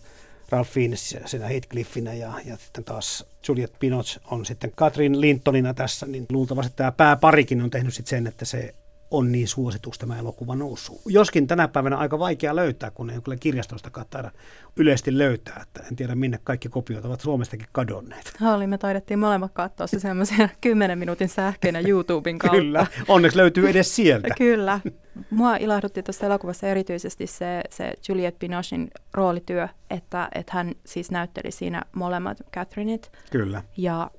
[0.51, 6.07] Ralph Fiennes siinä Heathcliffina ja, ja sitten taas Juliette Binoche on sitten Katrin Lintonina tässä,
[6.07, 8.75] niin luultavasti tämä pääparikin on tehnyt sitten sen, että se
[9.11, 11.01] on niin suosituksi tämä elokuva noussut.
[11.07, 14.31] Joskin tänä päivänä aika vaikea löytää, kun ei kyllä kirjastosta taida
[14.77, 15.63] yleisesti löytää.
[15.63, 18.37] Että en tiedä, minne kaikki kopiot ovat Suomestakin kadonneet.
[18.55, 22.57] Oli, me taidettiin molemmat katsoa se semmoisen 10 minuutin sähkeinä YouTuben kautta.
[22.57, 24.29] Kyllä, onneksi löytyy edes sieltä.
[24.39, 24.81] kyllä.
[25.31, 31.51] Mua ilahdutti tuossa elokuvassa erityisesti se, se Juliette Binochin roolityö, että, että hän siis näytteli
[31.51, 33.13] siinä molemmat Catherineit.
[33.31, 33.63] Kyllä.
[33.77, 34.11] Ja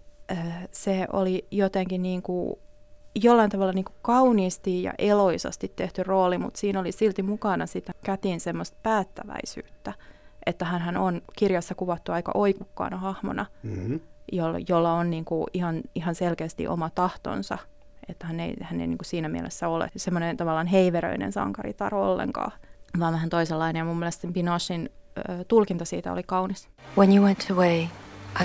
[0.72, 2.56] se oli jotenkin niin kuin
[3.16, 7.94] jollain tavalla niin kuin kauniisti ja eloisasti tehty rooli, mutta siinä oli silti mukana sitä
[8.04, 9.94] kätin semmoista päättäväisyyttä,
[10.46, 14.00] että hän on kirjassa kuvattu aika oikukkaana hahmona, mm-hmm.
[14.32, 17.58] jolla, jolla on niin kuin ihan, ihan selkeästi oma tahtonsa,
[18.10, 22.52] että hän ei, hän ei niin kuin siinä mielessä ole semmoinen tavallaan heiveröinen sankaritar ollenkaan,
[23.00, 23.80] vaan vähän toisenlainen.
[23.80, 26.70] Ja mun mielestä Binochin ö, tulkinta siitä oli kaunis.
[26.98, 27.82] When you went away,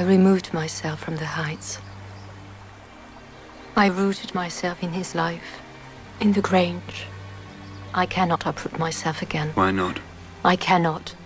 [0.01, 1.90] I removed myself from the heights.
[3.87, 5.47] I rooted myself in his life,
[6.21, 7.07] in the Grange.
[8.03, 9.49] I cannot uproot myself again.
[9.57, 10.01] Why not?
[10.53, 11.17] I cannot.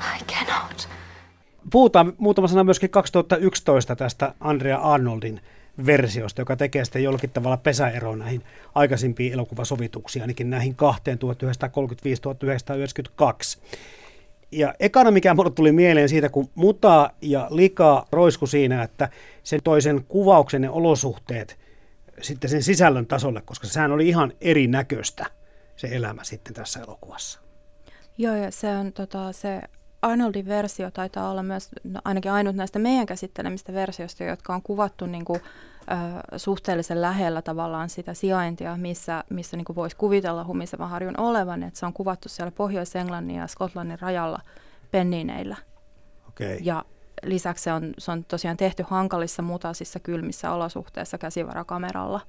[0.00, 0.88] I cannot.
[1.70, 5.40] Puhutaan muutama sana myöskin 2011 tästä Andrea Arnoldin
[5.86, 8.42] versiosta, joka tekee sitten jollakin tavalla pesäero näihin
[8.74, 11.22] aikaisimpiin elokuvasovituksiin, ainakin näihin kahteen 1935-1992.
[14.52, 19.08] Ja ekana, mikä mulle tuli mieleen siitä, kun muta ja lika roisku siinä, että
[19.42, 21.61] sen toisen kuvauksen ja olosuhteet
[22.22, 25.26] sitten sen sisällön tasolle, koska sehän oli ihan erinäköistä
[25.76, 27.40] se elämä sitten tässä elokuvassa.
[28.18, 29.60] Joo, ja se on tota, se
[30.02, 35.06] Arnoldin versio taitaa olla myös no, ainakin ainut näistä meidän käsittelemistä versioista, jotka on kuvattu
[35.06, 40.90] niin kuin, ö, suhteellisen lähellä tavallaan sitä sijaintia, missä, missä niin kuin voisi kuvitella humisevan
[40.90, 41.62] harjun olevan.
[41.62, 44.38] Että se on kuvattu siellä Pohjois-Englannin ja Skotlannin rajalla
[44.90, 45.56] pennineillä.
[46.28, 46.58] Okay.
[46.60, 46.84] Ja
[47.24, 52.20] lisäksi se on, se on tosiaan tehty hankalissa, mutaisissa, kylmissä olosuhteissa käsivarakameralla.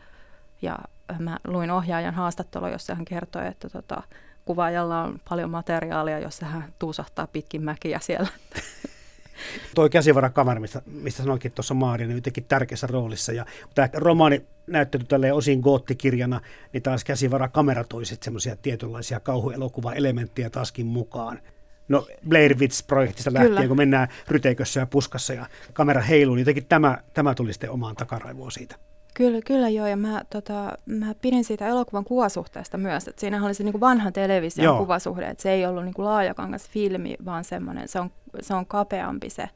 [0.61, 0.77] Ja
[1.19, 4.03] mä luin ohjaajan haastattelua, jossa hän kertoi, että tota,
[4.45, 8.27] kuvaajalla on paljon materiaalia, jossa hän tuusahtaa pitkin mäkiä siellä.
[9.75, 13.31] Tuo käsivarakamera, mistä, mistä sanoinkin tuossa Maari, niin jotenkin tärkeässä roolissa.
[13.31, 16.41] Ja tämä romaani näyttely tälle osin goottikirjana,
[16.73, 21.39] niin taas käsivarakamera toi semmoisia tietynlaisia kauhuelokuva-elementtejä taaskin mukaan.
[21.87, 23.67] No Blair Witch-projektista lähtien, Kyllä.
[23.67, 27.95] kun mennään ryteikössä ja puskassa ja kamera heiluu, niin jotenkin tämä, tämä tuli sitten omaan
[27.95, 28.75] takaraivoon siitä.
[29.13, 33.53] Kyllä, kyllä joo, ja mä, tota, mä pidin siitä elokuvan kuvasuhteesta myös, että siinä oli
[33.53, 34.77] se niin vanha television joo.
[34.77, 38.65] kuvasuhde, että se ei ollut niin kuin laajakangas filmi, vaan semmoinen, se on, se on
[38.65, 39.49] kapeampi se,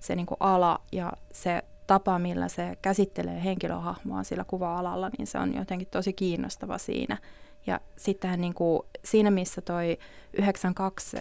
[0.00, 5.38] se niin kuin ala ja se tapa, millä se käsittelee henkilöhahmoa sillä kuva-alalla, niin se
[5.38, 7.18] on jotenkin tosi kiinnostava siinä.
[7.66, 9.98] Ja sittenhän niin kuin, siinä, missä toi
[10.32, 11.16] 92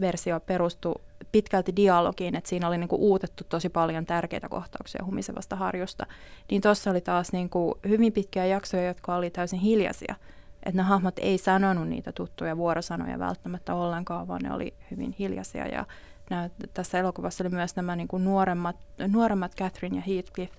[0.00, 6.06] versio perustui pitkälti dialogiin, että siinä oli niinku uutettu tosi paljon tärkeitä kohtauksia humisevasta harjusta,
[6.50, 10.14] niin tuossa oli taas niinku hyvin pitkiä jaksoja, jotka oli täysin hiljaisia.
[10.62, 15.66] Että ne hahmot ei sanonut niitä tuttuja vuorosanoja välttämättä ollenkaan, vaan ne oli hyvin hiljaisia.
[15.66, 15.86] Ja
[16.30, 18.76] nää, tässä elokuvassa oli myös nämä niinku nuoremmat,
[19.08, 20.52] nuoremmat Catherine ja Heathcliff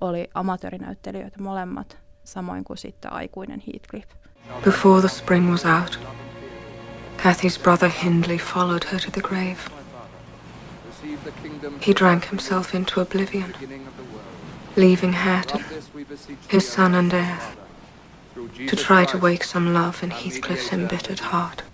[0.00, 4.10] oli amatöörinäyttelijöitä molemmat, samoin kuin sitten aikuinen Heathcliff.
[4.64, 6.00] Before the spring was out,
[7.22, 9.70] Cathy's brother Hindley followed her to the grave.
[11.80, 13.54] He drank himself into oblivion,
[14.76, 15.64] leaving Hareton,
[16.52, 17.38] his son and heir,
[18.66, 21.64] to try to wake some love in Heathcliff's embittered heart.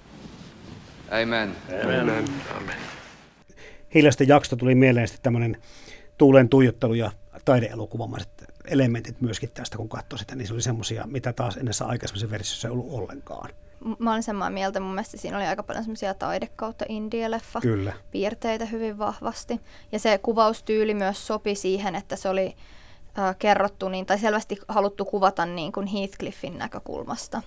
[1.10, 1.56] Amen.
[1.82, 2.10] Amen.
[2.56, 2.76] Amen.
[3.94, 5.56] Hiljaista jaksosta tuli mieleen sitten tämmöinen
[6.18, 7.12] tuulen tuijottelu ja
[7.44, 12.30] taideelokuvamaiset elementit myöskin tästä, kun katsoi sitä, niin se oli semmoisia, mitä taas ennessä aikaisemmassa
[12.30, 13.50] versiossa ei ollut ollenkaan
[13.98, 14.80] mä olen samaa mieltä.
[14.80, 17.92] Mun mielestä siinä oli aika paljon semmoisia taide kautta indie-leffa Kyllä.
[18.10, 19.60] piirteitä hyvin vahvasti.
[19.92, 22.56] Ja se kuvaustyyli myös sopi siihen, että se oli
[23.18, 27.42] äh, kerrottu niin, tai selvästi haluttu kuvata niin kuin Heathcliffin näkökulmasta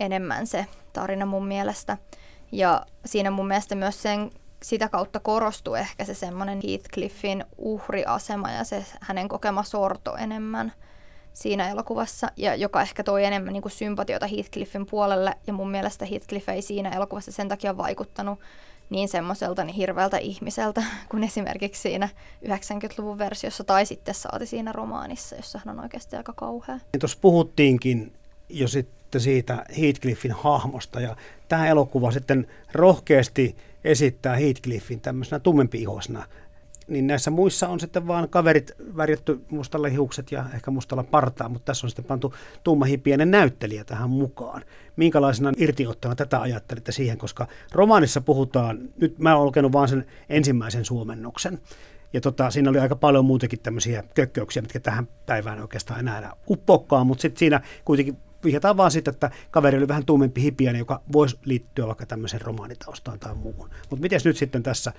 [0.00, 1.98] enemmän se tarina mun mielestä.
[2.52, 4.30] Ja siinä mun mielestä myös sen,
[4.62, 10.72] sitä kautta korostui ehkä se semmoinen Heathcliffin uhriasema ja se hänen kokema sorto enemmän
[11.32, 16.04] siinä elokuvassa, ja joka ehkä toi enemmän niin kuin sympatiota Heathcliffin puolelle, ja mun mielestä
[16.04, 18.38] Heathcliff ei siinä elokuvassa sen takia vaikuttanut
[18.90, 22.08] niin semmoiselta niin hirveältä ihmiseltä kuin esimerkiksi siinä
[22.46, 23.64] 90-luvun versiossa.
[23.64, 26.74] Tai sitten saati siinä romaanissa, jossa hän on oikeasti aika kauhea.
[26.92, 28.12] Niin tuossa puhuttiinkin
[28.48, 31.00] jo sitten siitä Heathcliffin hahmosta.
[31.00, 31.16] Ja
[31.48, 36.26] tämä elokuva sitten rohkeasti esittää Heathcliffin tämmöisenä tummempi ihosena
[36.90, 41.64] niin näissä muissa on sitten vaan kaverit värjätty mustalla hiukset ja ehkä mustalla partaa, mutta
[41.64, 44.62] tässä on sitten pantu tummahipienen näyttelijä tähän mukaan.
[44.96, 50.84] Minkälaisena irtiottana tätä ajattelitte siihen, koska romaanissa puhutaan, nyt mä olen lukenut vaan sen ensimmäisen
[50.84, 51.58] suomennoksen,
[52.12, 56.32] ja tota, siinä oli aika paljon muutakin tämmöisiä kökköyksiä, mitkä tähän päivään oikeastaan enää enää
[56.50, 61.02] uppokkaan, mutta sitten siinä kuitenkin vihjataan vaan sitten, että kaveri oli vähän tummempi hipiäinen, joka
[61.12, 63.70] voisi liittyä vaikka tämmöiseen romaanitaustaan tai muuhun.
[63.90, 64.92] Mutta miten nyt sitten tässä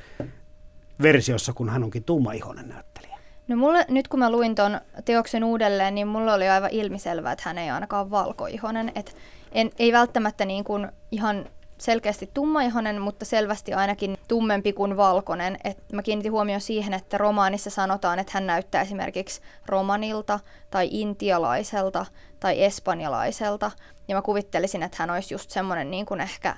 [1.02, 3.18] versiossa, kun hän onkin tummaihoinen näyttelijä?
[3.48, 7.44] No mulle, nyt kun mä luin ton teoksen uudelleen, niin mulle oli aivan ilmiselvää, että
[7.46, 8.92] hän ei ainakaan valkoihonen.
[8.96, 9.16] Et
[9.52, 11.46] en, ei välttämättä niin kuin ihan
[11.78, 15.58] selkeästi tummaihonen, mutta selvästi ainakin tummempi kuin valkoinen.
[15.64, 20.40] Et mä kiinnitin huomioon siihen, että romaanissa sanotaan, että hän näyttää esimerkiksi romanilta
[20.72, 22.06] tai intialaiselta
[22.40, 23.72] tai espanjalaiselta.
[24.08, 26.56] Ja mä kuvittelisin, että hän olisi just semmoinen niin kuin ehkä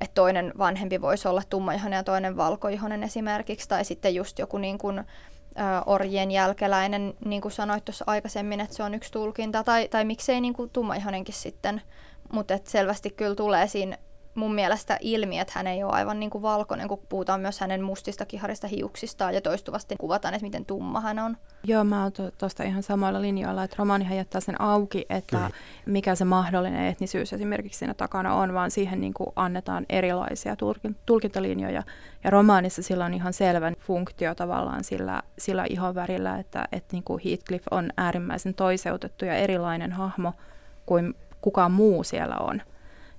[0.00, 4.78] että toinen vanhempi voisi olla tummaihoinen ja toinen valkoihoinen esimerkiksi, tai sitten just joku niin
[4.78, 5.04] kuin,
[5.86, 10.40] orjien jälkeläinen, niin kuin sanoit tuossa aikaisemmin, että se on yksi tulkinta, tai, tai miksei
[10.40, 11.82] niin kuin tummaihoinenkin sitten,
[12.32, 13.98] mutta selvästi kyllä tulee siinä
[14.34, 17.82] mun mielestä ilmi, että hän ei ole aivan niin kuin valkoinen, kun puhutaan myös hänen
[17.82, 21.36] mustista kiharista hiuksistaan ja toistuvasti kuvataan, että miten tumma hän on.
[21.64, 25.50] Joo, mä oon tuosta ihan samoilla linjoilla, että romaanihan jättää sen auki, että Kyllä.
[25.86, 30.56] mikä se mahdollinen etnisyys esimerkiksi siinä takana on, vaan siihen niin kuin annetaan erilaisia
[31.06, 31.82] tulkintalinjoja.
[32.24, 37.22] Ja romaanissa sillä on ihan selvä funktio tavallaan sillä, sillä ihonvärillä, että, että niin kuin
[37.24, 40.32] Heathcliff on äärimmäisen toiseutettu ja erilainen hahmo
[40.86, 42.62] kuin kukaan muu siellä on.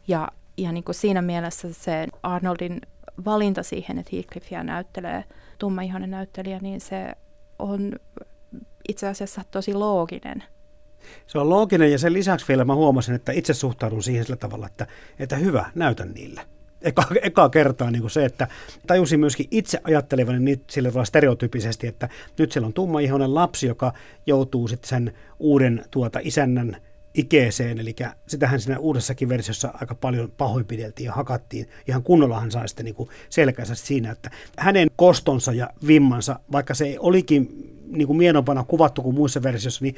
[0.07, 2.81] Ja ja niin kuin siinä mielessä se Arnoldin
[3.25, 5.23] valinta siihen, että Heathcliffia näyttelee
[5.59, 7.13] tummaihoinen näyttelijä, niin se
[7.59, 7.93] on
[8.89, 10.43] itse asiassa tosi looginen.
[11.27, 14.65] Se on looginen ja sen lisäksi vielä mä huomasin, että itse suhtaudun siihen sillä tavalla,
[14.67, 14.87] että,
[15.19, 16.41] että hyvä, näytän niille.
[16.81, 18.47] Eka, eka kertaa niin kuin se, että
[18.87, 23.93] tajusin myöskin itse ajattelevani niin sillä tavalla stereotypisesti, että nyt siellä on tummaihoinen lapsi, joka
[24.25, 26.77] joutuu sitten sen uuden tuota isännän
[27.13, 27.95] ikeeseen, eli
[28.27, 31.69] sitähän siinä uudessakin versiossa aika paljon pahoinpideltiin ja hakattiin.
[31.87, 36.95] Ihan kunnolla hän sai sitten niin selkänsä siinä, että hänen kostonsa ja vimmansa, vaikka se
[36.99, 39.95] olikin niin kuin mienompana kuvattu kuin muissa versioissa, niin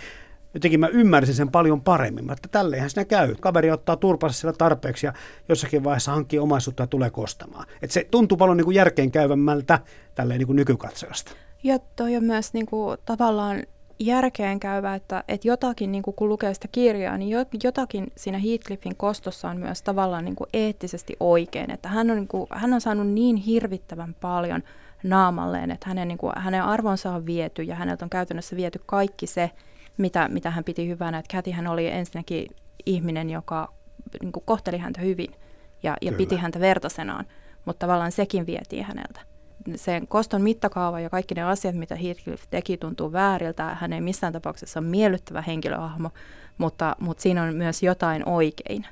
[0.53, 2.31] jotenkin mä ymmärsin sen paljon paremmin.
[2.31, 3.35] Että tälleenhän siinä käy.
[3.39, 5.13] Kaveri ottaa turpansa siellä tarpeeksi ja
[5.49, 7.67] jossakin vaiheessa hankkii omaisuutta ja tulee kostamaan.
[7.81, 9.79] Et se tuntuu paljon niin kuin järkeenkäyvämmältä
[10.15, 11.31] tälleen niin kuin nykykatsojasta.
[11.63, 13.63] Ja toi on myös niin kuin, tavallaan
[13.99, 18.95] järkeen käyvä, että, että jotakin, niin kuin kun lukee sitä kirjaa, niin jotakin siinä Heathcliffin
[18.95, 21.71] kostossa on myös tavallaan niin kuin eettisesti oikein.
[21.71, 24.63] Että hän on, niin kuin, hän on saanut niin hirvittävän paljon
[25.03, 29.27] naamalleen, että hänen, niin kuin, hänen arvonsa on viety ja häneltä on käytännössä viety kaikki
[29.27, 29.51] se,
[29.97, 31.17] mitä, mitä hän piti hyvänä.
[31.17, 32.47] Että Käti hän oli ensinnäkin
[32.85, 33.73] ihminen, joka
[34.21, 35.35] niin kuin kohteli häntä hyvin
[35.83, 37.25] ja, ja piti häntä vertaisenaan,
[37.65, 39.34] mutta tavallaan sekin vietiin häneltä
[39.75, 43.63] sen koston mittakaava ja kaikki ne asiat, mitä Heathcliff teki, tuntuu vääriltä.
[43.63, 46.09] Hän ei missään tapauksessa ole miellyttävä henkilöhahmo,
[46.57, 48.85] mutta, mutta siinä on myös jotain oikein.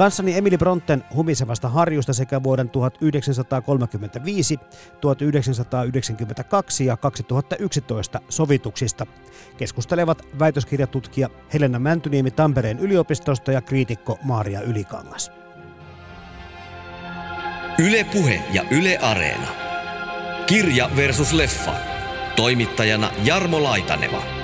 [0.00, 4.60] Kanssani Emily Bronten humisevasta harjusta sekä vuoden 1935,
[5.00, 9.06] 1992 ja 2011 sovituksista
[9.56, 15.32] keskustelevat väitöskirjatutkija Helena Mäntyniemi Tampereen yliopistosta ja kriitikko Maaria Ylikangas.
[17.78, 19.48] Yle Puhe ja Yle Areena.
[20.46, 21.74] Kirja versus leffa.
[22.36, 24.39] Toimittajana Jarmo Laitaneva.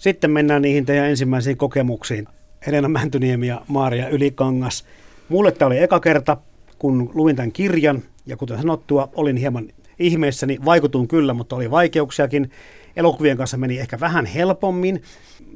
[0.00, 2.28] Sitten mennään niihin teidän ensimmäisiin kokemuksiin.
[2.66, 4.84] Helena Mäntyniemi ja Maaria Ylikangas.
[5.28, 6.36] Mulle tämä oli eka kerta,
[6.78, 12.50] kun luin tämän kirjan, ja kuten sanottua, olin hieman ihmeessäni, vaikutun kyllä, mutta oli vaikeuksiakin.
[12.96, 15.02] Elokuvien kanssa meni ehkä vähän helpommin.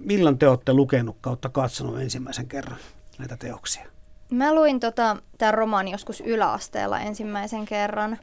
[0.04, 2.78] Milloin te olette lukenut kautta katsonut ensimmäisen kerran
[3.18, 3.86] näitä teoksia?
[4.30, 8.18] Mä luin tota, tämän romaani joskus yläasteella ensimmäisen kerran.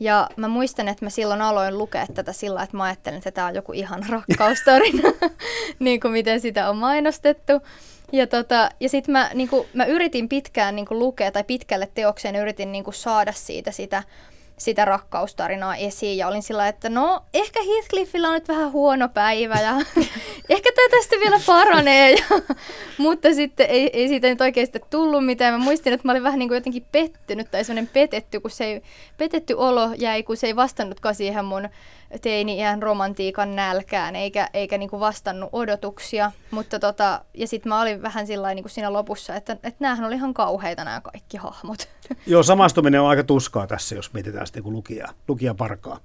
[0.00, 3.46] Ja mä muistan, että mä silloin aloin lukea tätä sillä, että mä ajattelin, että tämä
[3.46, 5.10] on joku ihan rakkaustarina,
[5.78, 7.52] niin kuin miten sitä on mainostettu.
[8.12, 12.72] Ja, tota, ja sitten mä, niin mä yritin pitkään niin lukea, tai pitkälle teokseen yritin
[12.72, 14.02] niin saada siitä sitä
[14.58, 19.60] sitä rakkaustarinaa esiin ja olin sillä että no ehkä Heathcliffilla on nyt vähän huono päivä
[19.60, 19.72] ja
[20.54, 22.12] ehkä tämä tästä vielä paranee.
[22.12, 22.24] Ja,
[22.98, 25.54] mutta sitten ei, ei siitä nyt oikein sitten tullut mitään.
[25.54, 28.64] Mä muistin, että mä olin vähän niin kuin jotenkin pettynyt tai semmoinen petetty, kun se
[28.64, 28.82] ei,
[29.16, 31.68] petetty olo jäi, kun se ei vastannutkaan siihen mun
[32.22, 36.32] teini-iän romantiikan nälkään, eikä, eikä niin kuin vastannut odotuksia.
[36.50, 40.06] Mutta tota, ja sitten mä olin vähän sillä niin kuin siinä lopussa, että, että näähän
[40.06, 41.88] oli ihan kauheita nämä kaikki hahmot.
[42.26, 45.98] Joo, samastuminen on aika tuskaa tässä, jos mietitään sitten kun lukija, lukija parkaa.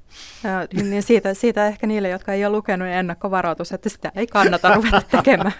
[0.43, 4.28] Ja, niin siitä, siitä ehkä niille, jotka ei ole lukenut niin ennakkovaroitus, että sitä ei
[4.28, 5.54] kannata ruveta tekemään.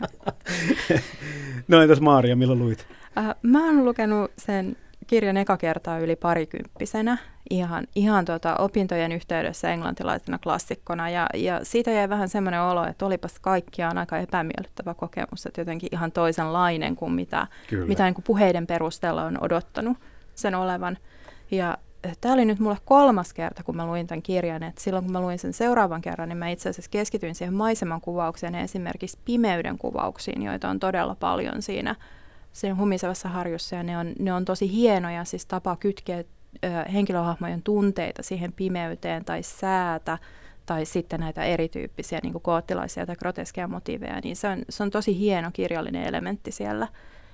[1.68, 2.88] no entäs Maaria, milloin luit?
[3.18, 4.78] Äh, mä oon lukenut sen
[5.12, 7.18] kirjan eka kertaa yli parikymppisenä
[7.50, 13.06] ihan, ihan tuota opintojen yhteydessä englantilaisena klassikkona ja, ja siitä jäi vähän semmoinen olo, että
[13.06, 17.48] olipas kaikkiaan aika epämiellyttävä kokemus, että jotenkin ihan toisenlainen kuin mitä,
[17.88, 19.98] mitä niin kuin puheiden perusteella on odottanut
[20.36, 20.98] sen olevan.
[21.52, 24.64] Ja eh, Tämä oli nyt mulle kolmas kerta, kun mä luin tämän kirjan.
[24.64, 28.02] Et silloin kun mä luin sen seuraavan kerran, niin mä itse asiassa keskityin siihen maiseman
[28.02, 31.96] kuvaukseen ja esimerkiksi pimeyden kuvauksiin, joita on todella paljon siinä,
[32.52, 33.76] siinä humisevassa harjussa.
[33.76, 36.24] Ja ne on, ne on tosi hienoja, siis tapa kytkeä
[36.94, 40.18] henkilöhahmojen tunteita siihen pimeyteen tai säätä
[40.66, 44.92] tai sitten näitä erityyppisiä niin kuin koottilaisia tai groteskeja motiiveja, niin se on, se on
[44.92, 46.88] tosi hieno kirjallinen elementti siellä.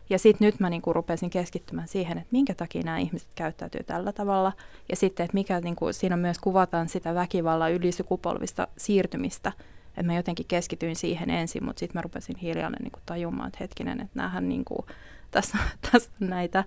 [0.10, 3.84] Ja sitten nyt mä niin kuin rupesin keskittymään siihen, että minkä takia nämä ihmiset käyttäytyy
[3.84, 4.54] tällä tavalla.
[4.90, 9.52] Ja sitten, että mikä niin kuin, siinä myös kuvataan sitä väkivallan ylisukupolvista siirtymistä.
[9.98, 14.02] Että mä jotenkin keskityin siihen ensin, mutta sitten mä rupesin hiljalleen niin tajumaan, että hetkinen,
[14.02, 14.86] että näähän niin kuin,
[15.32, 15.58] tässä,
[15.92, 16.64] tässä on näitä,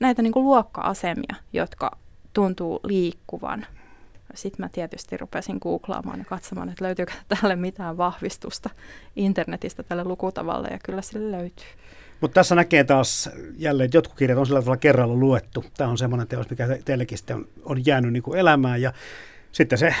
[0.00, 1.98] näitä niin kuin luokka-asemia, jotka
[2.32, 3.66] tuntuu liikkuvan.
[4.34, 8.70] Sitten mä tietysti rupesin googlaamaan ja katsomaan, että löytyykö tälle mitään vahvistusta
[9.16, 11.66] internetistä tälle lukutavalle, ja kyllä sille löytyy.
[12.20, 15.64] Mutta tässä näkee taas jälleen, että jotkut kirjat on sillä tavalla kerralla luettu.
[15.76, 18.82] Tämä on semmoinen teos, mikä teillekin sitten on, on jäänyt niin kuin elämään.
[18.82, 18.92] Ja
[19.52, 19.94] sitten se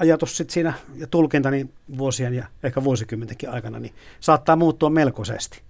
[0.00, 5.62] ajatus sit siinä ja tulkinta niin vuosien ja ehkä vuosikymmentenkin aikana niin saattaa muuttua melkoisesti.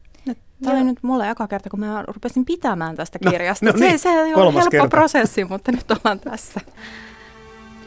[0.62, 3.66] Tämä oli nyt mulle eka kerta, kun mä rupesin pitämään tästä no, kirjasta.
[3.66, 4.89] No, no niin, se, se ei ole helppo kerta.
[4.89, 6.61] prosessi, mutta nyt ollaan tässä.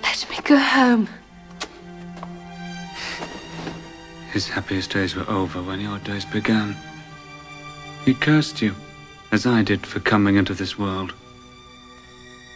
[0.03, 1.07] Let me go home.
[4.35, 6.75] His happiest days were over when your days began.
[8.07, 8.75] He cursed you,
[9.33, 11.09] as I did for coming into this world.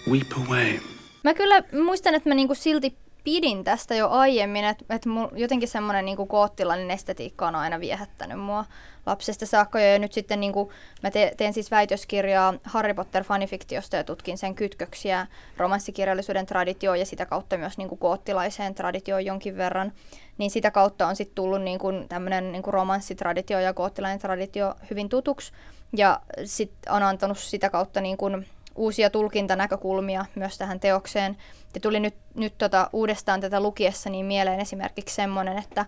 [0.10, 0.80] Weep away.
[1.24, 5.04] Mä kyllä muistan, että mä niinku silti pidin tästä jo aiemmin, että et
[5.36, 8.66] jotenkin semmoinen niinku koottilainen estetiikka on aina viehättänyt mua
[9.06, 9.80] lapsesta saakka.
[9.80, 10.72] Ja nyt sitten niinku,
[11.04, 17.06] mä te, teen siis väitöskirjaa Harry Potter fanifiktiosta ja tutkin sen kytköksiä romanssikirjallisuuden traditioon ja
[17.06, 19.92] sitä kautta myös niinku koottilaiseen traditioon jonkin verran.
[20.38, 25.52] Niin sitä kautta on sitten tullut niinku tämmöinen niinku romanssitraditio ja koottilainen traditio hyvin tutuksi.
[25.98, 28.30] Ja sitten on antanut sitä kautta niinku
[28.76, 31.38] uusia tulkintanäkökulmia myös tähän teokseen.
[31.74, 35.86] Ja tuli nyt, nyt tota, uudestaan tätä lukiessa niin mieleen esimerkiksi semmoinen, että,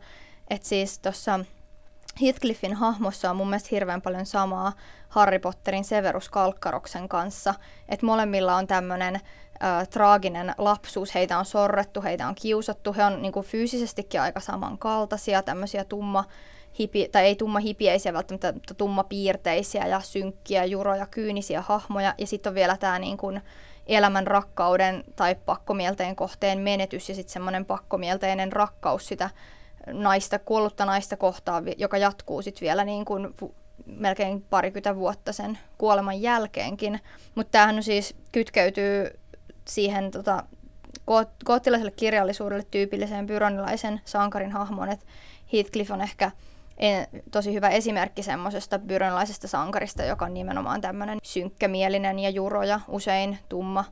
[0.50, 1.40] että siis tuossa
[2.22, 4.74] Heathcliffin hahmossa on mun mielestä hirveän paljon samaa
[5.10, 7.54] Harry Potterin Severus Kalkkaroksen kanssa,
[7.90, 9.20] että molemmilla on tämmöinen
[9.90, 15.44] traaginen lapsuus, heitä on sorrettu, heitä on kiusattu, he on niin kuin, fyysisestikin aika samankaltaisia,
[15.44, 16.26] tämmöisiä tumma,
[16.80, 22.14] hipi, tai ei tumma hipiäisiä välttämättä, mutta tumma piirteisiä ja synkkiä, juroja, kyynisiä hahmoja.
[22.18, 23.42] Ja sitten on vielä tämä niin kuin
[23.88, 29.30] elämän rakkauden tai pakkomielteen kohteen menetys ja sitten semmoinen pakkomielteinen rakkaus sitä
[29.88, 33.36] naista, kuollutta naista kohtaan, joka jatkuu sitten vielä niin kuin
[33.86, 37.00] melkein parikymmentä vuotta sen kuoleman jälkeenkin.
[37.36, 39.20] Mutta tämähän siis kytkeytyy
[39.68, 40.44] siihen tota,
[41.46, 45.06] koottilaiselle kirjallisuudelle tyypilliseen byronilaisen sankarin hahmoon, että
[45.54, 46.32] Heathcliff on ehkä
[47.32, 53.40] tosi hyvä esimerkki semmoisesta byronilaisesta sankarista, joka on nimenomaan tämmöinen synkkämielinen ja juro ja usein
[53.50, 53.86] tumma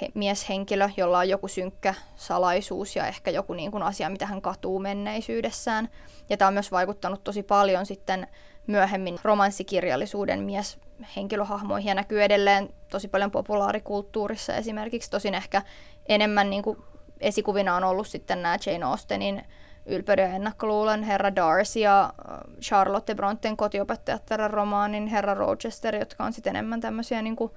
[0.00, 4.42] he, mieshenkilö, jolla on joku synkkä salaisuus ja ehkä joku niin kuin asia, mitä hän
[4.42, 5.88] katuu menneisyydessään.
[6.28, 8.26] Ja tämä on myös vaikuttanut tosi paljon sitten
[8.66, 15.10] myöhemmin romanssikirjallisuuden mieshenkilöhahmoihin ja näkyy edelleen tosi paljon populaarikulttuurissa esimerkiksi.
[15.10, 15.62] Tosin ehkä
[16.08, 16.78] enemmän niin kuin
[17.20, 19.42] esikuvina on ollut sitten nämä Jane Austenin
[19.86, 26.32] Ylpeyden ja ennakkoluulen herra Darcy ja äh, Charlotte Bronten kotiopettajattaren romaanin herra Rochester, jotka on
[26.32, 27.52] sitten enemmän tämmöisiä niin kuin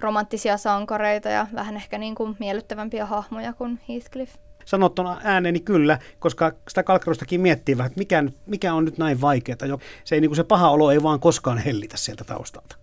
[0.00, 4.34] romanttisia sankareita ja vähän ehkä niin kuin miellyttävämpiä hahmoja kuin Heathcliff.
[4.64, 9.78] Sanottuna ääneni kyllä, koska sitä kalkkarustakin miettii vähän, että mikä, mikä on nyt näin vaikeaa.
[10.04, 12.76] Se, ei, niin kuin se paha olo ei vaan koskaan hellitä sieltä taustalta.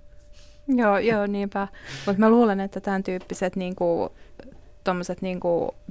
[0.68, 1.68] Joo, joo niinpä.
[2.06, 4.10] Mutta mä luulen, että tämän tyyppiset niin kuin,
[4.84, 5.40] tuommoiset niin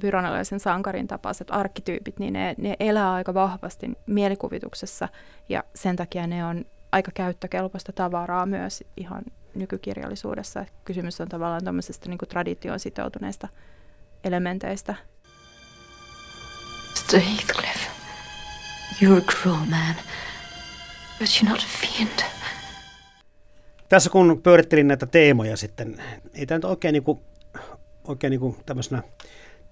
[0.01, 5.09] byronalaisen sankarin tapaiset arkkityypit, niin ne, ne elää aika vahvasti mielikuvituksessa
[5.49, 9.23] ja sen takia ne on aika käyttökelpoista tavaraa myös ihan
[9.55, 10.65] nykykirjallisuudessa.
[10.85, 13.49] Kysymys on tavallaan tuommoisesta niin traditioon sitoutuneesta
[14.25, 14.95] elementeistä.
[16.91, 17.21] Mr.
[17.21, 17.89] Heathcliff,
[19.03, 19.95] you're a cruel man,
[21.19, 22.23] but you're not a fiend.
[23.89, 26.03] Tässä kun pyörittelin näitä teemoja sitten,
[26.35, 27.21] ei tämä nyt oikein, niin kuin,
[28.09, 29.03] oikein niin kuin tämmöisenä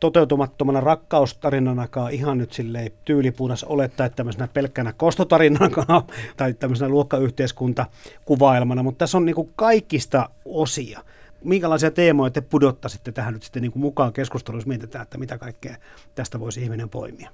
[0.01, 6.03] toteutumattomana rakkaustarinanakaan ihan nyt silleen tyylipuunas olettaa, että tämmöisenä pelkkänä kostotarinanakaan
[6.37, 11.01] tai tämmöisenä luokkayhteiskuntakuvailmana, mutta tässä on niin kuin kaikista osia.
[11.45, 15.77] Minkälaisia teemoja te pudottaisitte tähän nyt sitten niin kuin mukaan keskustelussa mietitään, että mitä kaikkea
[16.15, 17.31] tästä voisi ihminen poimia?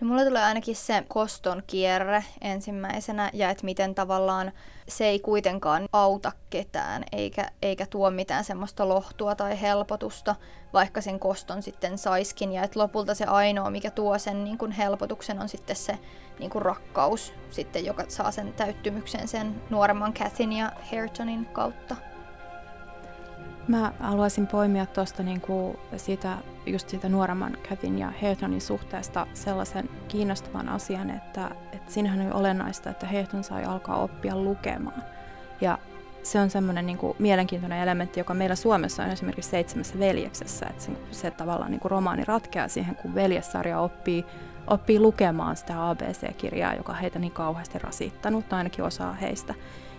[0.00, 4.52] No mulla tulee ainakin se koston kierre ensimmäisenä ja että miten tavallaan
[4.88, 10.36] se ei kuitenkaan auta ketään eikä, eikä tuo mitään semmoista lohtua tai helpotusta,
[10.72, 12.52] vaikka sen koston sitten saiskin.
[12.52, 15.98] Ja että lopulta se ainoa, mikä tuo sen niin kuin helpotuksen, on sitten se
[16.38, 21.96] niin kuin rakkaus, sitten, joka saa sen täyttymyksen sen nuoremman Cathin ja Haretonin kautta.
[23.68, 26.36] Mä haluaisin poimia tuosta niinku siitä,
[26.66, 32.90] just siitä nuoremman Cathin ja Hairtonin suhteesta sellaisen kiinnostavan asian, että, että siinähän oli olennaista,
[32.90, 35.02] että Hareton sai alkaa oppia lukemaan.
[35.60, 35.78] Ja
[36.22, 40.92] se on semmoinen niinku mielenkiintoinen elementti, joka meillä Suomessa on esimerkiksi Seitsemässä veljeksessä, että se,
[41.10, 44.24] se tavallaan niinku romaani ratkeaa siihen, kun veljessarja oppii,
[44.66, 49.54] oppii lukemaan sitä ABC-kirjaa, joka heitä niin kauheasti rasittanut, ainakin osaa heistä.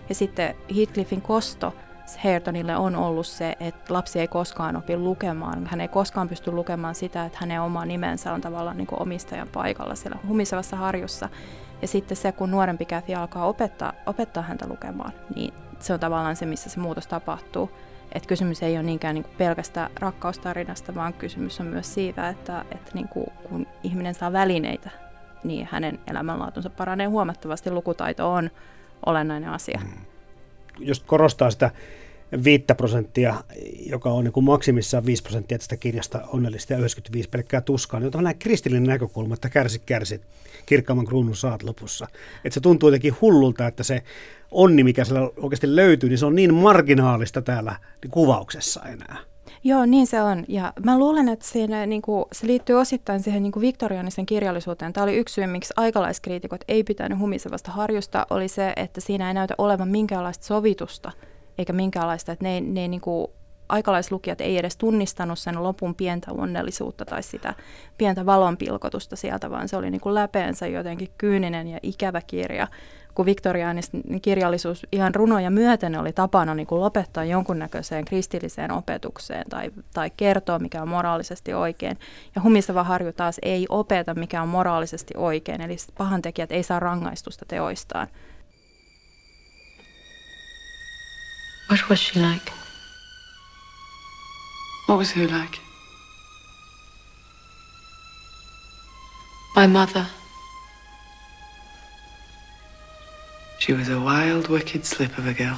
[0.08, 1.74] Ja sitten Heathcliffin kosto
[2.24, 5.66] Haretonille on ollut se, että lapsi ei koskaan opi lukemaan.
[5.66, 9.48] Hän ei koskaan pysty lukemaan sitä, että hänen oma nimensä on tavallaan niin kuin omistajan
[9.48, 11.28] paikalla siellä humisevassa harjussa.
[11.82, 16.36] Ja sitten se, kun nuorempi Kathy alkaa opettaa, opettaa häntä lukemaan, niin se on tavallaan
[16.36, 17.70] se, missä se muutos tapahtuu.
[18.12, 22.90] Että kysymys ei ole niinkään niin pelkästä rakkaustarinasta, vaan kysymys on myös siitä, että, että
[22.94, 24.90] niin kuin, kun ihminen saa välineitä,
[25.44, 27.70] niin hänen elämänlaatunsa paranee huomattavasti.
[27.70, 28.50] Lukutaito on
[29.06, 29.80] olennainen asia.
[29.84, 30.11] Mm.
[30.78, 31.70] Jos korostaa sitä
[32.44, 33.44] 5 prosenttia,
[33.86, 38.16] joka on niin kuin maksimissaan 5 prosenttia tästä kirjasta onnellista ja 95 pelkkää tuskaa, niin
[38.16, 40.22] on näin kristillinen näkökulma, että kärsi kärsit,
[40.66, 42.06] kirkkaamman kruunun saat lopussa.
[42.44, 44.02] Että se tuntuu jotenkin hullulta, että se
[44.50, 47.76] onni, mikä siellä oikeasti löytyy, niin se on niin marginaalista täällä
[48.10, 49.31] kuvauksessa enää.
[49.64, 50.44] Joo, niin se on.
[50.48, 54.92] Ja mä luulen, että siinä, niin kuin, se liittyy osittain siihen niin kuin viktoriaanisen kirjallisuuteen.
[54.92, 59.34] Tämä oli yksi syy, miksi aikalaiskriitikot ei pitänyt humisevasta harjusta, oli se, että siinä ei
[59.34, 61.12] näytä olevan minkäänlaista sovitusta–
[61.58, 63.26] eikä minkäänlaista, että ne, ne niin kuin,
[63.68, 67.54] aikalaislukijat ei edes tunnistanut sen lopun pientä onnellisuutta tai sitä
[67.98, 72.68] pientä valonpilkotusta sieltä, vaan se oli niin kuin läpeensä jotenkin kyyninen ja ikävä kirja,
[73.14, 79.70] kun viktoriaanisen kirjallisuus ihan runoja myöten oli tapana niin kuin lopettaa jonkunnäköiseen kristilliseen opetukseen tai,
[79.94, 81.98] tai kertoa, mikä on moraalisesti oikein.
[82.34, 87.44] Ja humiseva harju taas ei opeta, mikä on moraalisesti oikein, eli pahantekijät ei saa rangaistusta
[87.48, 88.08] teoistaan.
[91.70, 92.52] What was she like?
[94.88, 95.58] What was who like?
[99.56, 100.21] My mother.
[103.66, 105.56] She was a wild, wicked slip of a girl.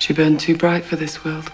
[0.00, 1.44] She burned too bright for this world.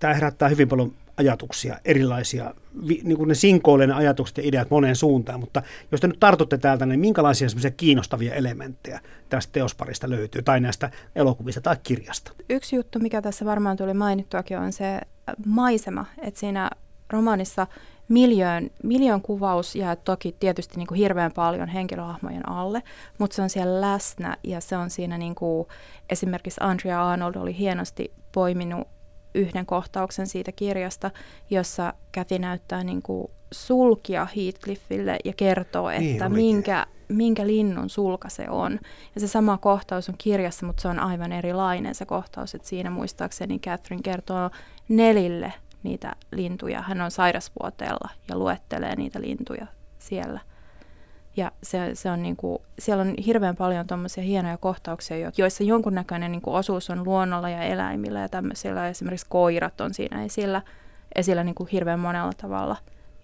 [0.00, 4.96] Tämä herättää hyvin paljon ajatuksia, erilaisia, niin kuin ne sinkoilee ne ajatukset ja ideat moneen
[4.96, 5.62] suuntaan, mutta
[5.92, 10.90] jos te nyt tartutte täältä, niin minkälaisia semmoisia kiinnostavia elementtejä tästä teosparista löytyy, tai näistä
[11.14, 12.32] elokuvista tai kirjasta?
[12.50, 15.00] Yksi juttu, mikä tässä varmaan tuli mainittuakin, on se
[15.46, 16.70] maisema, että siinä
[17.10, 17.66] romaanissa
[18.08, 22.82] miljoon, miljoon kuvaus jää toki tietysti niin kuin hirveän paljon henkilöhahmojen alle,
[23.18, 25.68] mutta se on siellä läsnä ja se on siinä niin kuin,
[26.10, 28.88] esimerkiksi Andrea Arnold oli hienosti poiminut
[29.34, 31.10] yhden kohtauksen siitä kirjasta,
[31.50, 37.90] jossa Kathy näyttää niin kuin sulkia Heathcliffille ja kertoo, niin että niin, minkä, minkä linnun
[37.90, 38.78] sulka se on.
[39.14, 42.54] Ja se sama kohtaus on kirjassa, mutta se on aivan erilainen se kohtaus.
[42.54, 44.50] Että siinä muistaakseni Catherine kertoo
[44.88, 45.52] Nelille
[45.86, 46.82] niitä lintuja.
[46.82, 49.66] Hän on sairasvuoteella ja luettelee niitä lintuja
[49.98, 50.40] siellä–
[51.36, 56.32] ja se, se on niin kuin, siellä on hirveän paljon tuommoisia hienoja kohtauksia, joissa jonkunnäköinen
[56.32, 58.88] niin kuin osuus on luonnolla ja eläimillä ja tämmöisillä.
[58.88, 60.62] Esimerkiksi koirat on siinä esillä,
[61.14, 62.76] esillä niin kuin hirveän monella tavalla.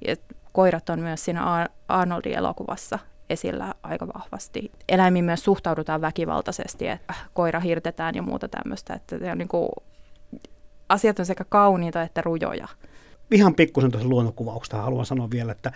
[0.06, 0.16] Ja
[0.52, 2.98] koirat on myös siinä Arnoldin elokuvassa
[3.30, 4.72] esillä aika vahvasti.
[4.88, 8.94] Eläimiin myös suhtaudutaan väkivaltaisesti, että koira hirtetään ja muuta tämmöistä.
[8.94, 9.68] Että on niin kuin,
[10.93, 12.68] asiat on sekä kauniita että rujoja.
[13.30, 15.72] Ihan pikkusen tuossa luonnokuvauksesta haluan sanoa vielä, että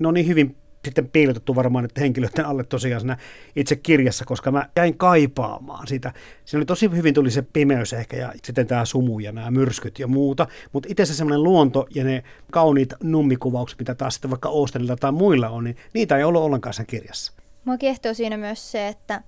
[0.00, 3.16] ne on niin hyvin sitten piilotettu varmaan että henkilöiden alle tosiaan siinä
[3.56, 6.12] itse kirjassa, koska mä jäin kaipaamaan sitä.
[6.44, 9.98] Siinä oli tosi hyvin tuli se pimeys ehkä ja sitten tämä sumu ja nämä myrskyt
[9.98, 14.48] ja muuta, mutta itse se semmoinen luonto ja ne kauniit nummikuvaukset, mitä taas sitten vaikka
[14.48, 17.32] Oostenilla tai muilla on, niin niitä ei ollut ollenkaan sen kirjassa.
[17.64, 19.22] Mua kiehtoo siinä myös se, että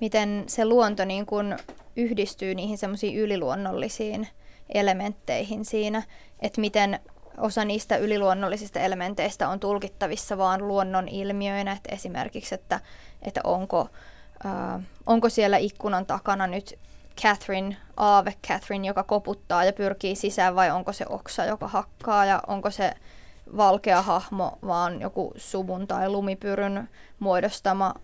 [0.00, 1.56] miten se luonto niin kuin
[1.96, 4.28] yhdistyy niihin semmoisiin yliluonnollisiin
[4.74, 6.02] elementteihin siinä,
[6.40, 7.00] että miten
[7.38, 12.80] osa niistä yliluonnollisista elementeistä on tulkittavissa vaan luonnon ilmiöinä, että esimerkiksi, että,
[13.22, 13.88] että onko,
[14.46, 16.78] äh, onko siellä ikkunan takana nyt
[17.22, 22.42] Catherine, aave Catherine, joka koputtaa ja pyrkii sisään, vai onko se oksa, joka hakkaa, ja
[22.46, 22.94] onko se
[23.56, 26.88] valkea hahmo, vaan joku suvun tai lumipyryn
[27.18, 27.94] muodostama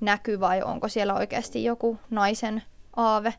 [0.00, 2.62] näky, vai onko siellä oikeasti joku naisen
[2.96, 3.34] aave.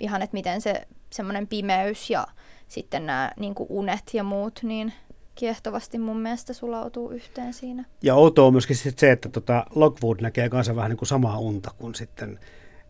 [0.00, 2.26] Ihan, että miten se semmoinen pimeys ja
[2.68, 4.92] sitten nämä niin unet ja muut, niin
[5.34, 7.84] kiehtovasti mun mielestä sulautuu yhteen siinä.
[8.02, 11.70] Ja outoa on myöskin se, että tota Lockwood näkee kanssa vähän niin kuin samaa unta
[11.78, 12.38] kuin sitten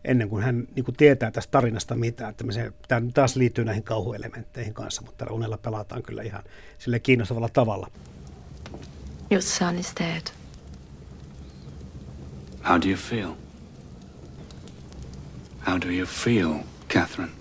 [0.05, 2.29] ennen kuin hän niin kuin tietää tästä tarinasta mitään.
[2.29, 6.43] Että se, tämä taas liittyy näihin kauhuelementteihin kanssa, mutta tällä unella pelataan kyllä ihan
[6.77, 7.87] sille kiinnostavalla tavalla.
[9.31, 10.21] Your son is dead.
[12.69, 13.31] How do you feel?
[15.67, 16.53] How do you feel,
[16.89, 17.36] Catherine?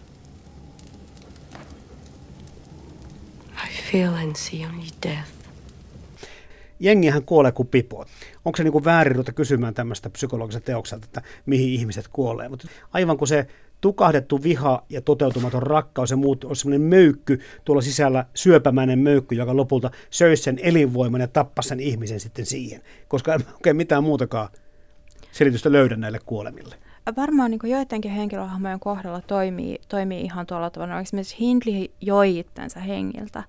[3.66, 5.36] I feel and see only death.
[6.80, 8.04] Jengihän kuolee kuin pipo.
[8.44, 12.48] Onko se niin kuin väärin ruveta kysymään tämmöistä psykologista teokselta, että mihin ihmiset kuolee?
[12.48, 13.46] Mutta aivan kuin se
[13.80, 19.56] tukahdettu viha ja toteutumaton rakkaus ja muut on semmoinen möykky, tuolla sisällä syöpämäinen möykky, joka
[19.56, 24.48] lopulta söisi sen elinvoiman ja tappasi sen ihmisen sitten siihen, koska ei oikein mitään muutakaan
[25.32, 26.76] selitystä löydä näille kuolemille.
[27.16, 31.00] Varmaan niin joidenkin henkilöhahmojen kohdalla toimii, toimii ihan tuolla tavalla.
[31.00, 33.44] Esimerkiksi Hindley joi itsensä hengiltä.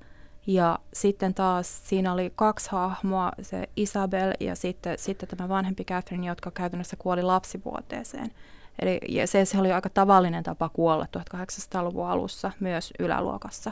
[0.48, 6.28] Ja sitten taas siinä oli kaksi hahmoa, se Isabel ja sitten, sitten tämä vanhempi Catherine,
[6.28, 8.32] jotka käytännössä kuoli lapsivuoteeseen.
[8.80, 13.72] Eli ja se, se oli aika tavallinen tapa kuolla 1800-luvun alussa myös yläluokassa.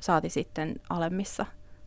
[0.00, 1.46] Saati sitten alemmissa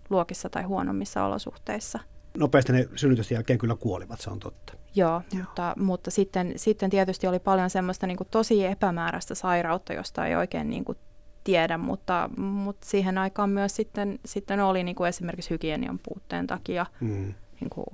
[0.09, 1.99] luokissa tai huonommissa olosuhteissa.
[2.39, 4.73] Nopeasti ne synnytysten jälkeen kyllä kuolivat, se on totta.
[4.95, 5.43] Joo, Joo.
[5.43, 10.35] Mutta, mutta sitten, sitten tietysti oli paljon semmoista niin kuin tosi epämääräistä sairautta, josta ei
[10.35, 10.97] oikein niin kuin
[11.43, 16.85] tiedä, mutta, mutta siihen aikaan myös sitten, sitten oli niin kuin esimerkiksi hygienian puutteen takia
[16.99, 17.33] mm.
[17.61, 17.85] niin kuin,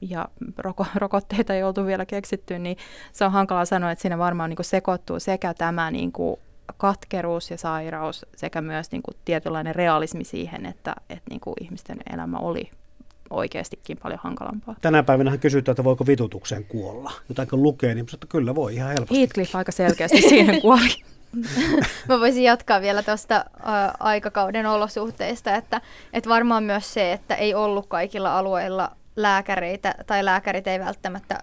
[0.00, 2.76] ja roko, rokotteita ei oltu vielä keksitty, niin
[3.12, 6.36] se on hankala sanoa, että siinä varmaan niin kuin sekoittuu sekä tämä niin kuin
[6.76, 11.98] katkeruus ja sairaus sekä myös niin kuin tietynlainen realismi siihen, että, että niin kuin ihmisten
[12.12, 12.70] elämä oli
[13.32, 14.74] oikeastikin paljon hankalampaa.
[14.80, 17.12] Tänä päivänä kysytään, että voiko vitutukseen kuolla.
[17.28, 19.18] Jotain kun lukee, niin että kyllä voi ihan helposti.
[19.18, 20.88] Heathcliff aika selkeästi siihen kuoli.
[22.08, 23.44] Mä voisin jatkaa vielä tuosta
[24.00, 25.80] aikakauden olosuhteista, että,
[26.12, 31.38] että varmaan myös se, että ei ollut kaikilla alueilla lääkäreitä tai lääkärit ei välttämättä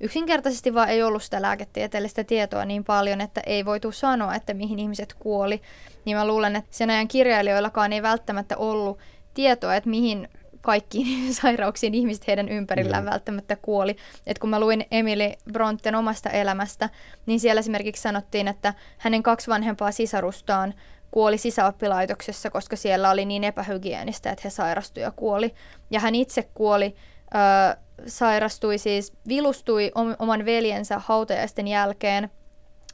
[0.00, 4.78] yksinkertaisesti vaan ei ollut sitä lääketieteellistä tietoa niin paljon, että ei voitu sanoa, että mihin
[4.78, 5.60] ihmiset kuoli.
[6.04, 8.98] Niin mä luulen, että sen ajan kirjailijoillakaan ei välttämättä ollut
[9.34, 10.28] tietoa, että mihin
[10.66, 13.10] kaikkiin sairauksiin ihmiset heidän ympärillään mm.
[13.10, 13.96] välttämättä kuoli.
[14.26, 16.90] Et kun mä luin Emily Bronten omasta elämästä,
[17.26, 20.74] niin siellä esimerkiksi sanottiin, että hänen kaksi vanhempaa sisarustaan
[21.10, 25.54] kuoli sisäoppilaitoksessa, koska siellä oli niin epähygienistä, että he sairastuivat ja kuoli.
[25.90, 26.94] Ja hän itse kuoli,
[27.34, 32.30] äh, sairastui siis, vilustui oman veljensä hautajaisten jälkeen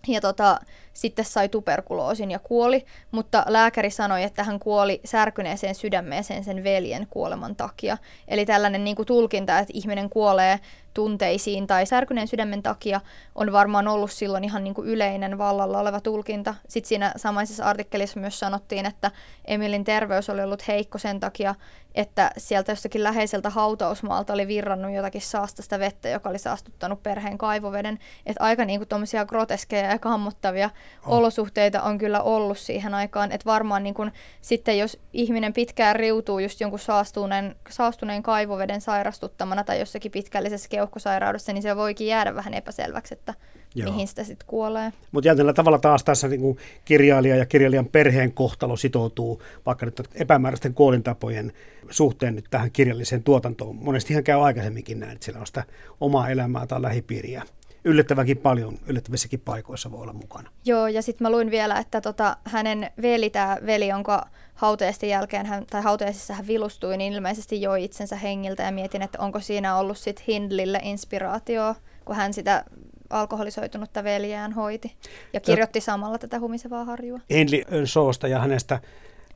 [0.09, 0.61] ja tota,
[0.93, 7.07] sitten sai tuberkuloosin ja kuoli, mutta lääkäri sanoi, että hän kuoli särkyneeseen sydämeeseen sen veljen
[7.11, 7.99] kuoleman takia.
[8.29, 10.61] Eli tällainen niin kuin tulkinta, että ihminen kuolee
[10.95, 13.01] tunteisiin tai särkyneen sydämen takia
[13.35, 16.55] on varmaan ollut silloin ihan niin kuin yleinen vallalla oleva tulkinta.
[16.69, 19.11] Sitten siinä samaisessa artikkelissa myös sanottiin, että
[19.45, 21.55] Emilin terveys oli ollut heikko sen takia,
[21.95, 27.99] että sieltä jostakin läheiseltä hautausmaalta oli virrannut jotakin saastasta vettä, joka oli saastuttanut perheen kaivoveden.
[28.27, 30.71] Että aika niin kuin groteskeja ja kammottavia
[31.07, 31.19] oh.
[31.19, 33.33] olosuhteita on kyllä ollut siihen aikaan.
[33.33, 39.65] Että varmaan niin kuin, sitten jos ihminen pitkään riutuu just jonkun saastuneen, saastuneen kaivoveden sairastuttamana
[39.65, 43.35] tai jossakin pitkällisessä keuhkosairaudessa, niin se voikin jäädä vähän epäselväksi, että
[43.75, 43.91] Joo.
[43.91, 44.93] mihin sitä sitten kuolee.
[45.13, 50.01] Mutta jännällä tavalla taas tässä niin kuin kirjailija ja kirjailijan perheen kohtalo sitoutuu vaikka nyt
[50.15, 51.53] epämääräisten kuolintapojen
[51.91, 53.77] suhteen nyt tähän kirjalliseen tuotantoon.
[53.77, 55.65] Monesti ihan käy aikaisemminkin näin, että siellä on sitä
[56.01, 57.43] omaa elämää tai lähipiiriä
[57.85, 60.51] yllättävänkin paljon, yllättävissäkin paikoissa voi olla mukana.
[60.65, 65.47] Joo, ja sitten mä luin vielä, että tota, hänen veli, tämä veli, jonka hautajaisten jälkeen
[65.47, 69.77] hän, tai hautajaisissa hän vilustui, niin ilmeisesti joi itsensä hengiltä, ja mietin, että onko siinä
[69.77, 71.75] ollut sitten Hindlille inspiraatio,
[72.05, 72.65] kun hän sitä
[73.11, 74.93] alkoholisoitunutta veljään hoiti
[75.33, 77.21] ja kirjoitti ja, samalla tätä humisevaa harjua.
[77.31, 78.81] Hindley Soosta ja hänestä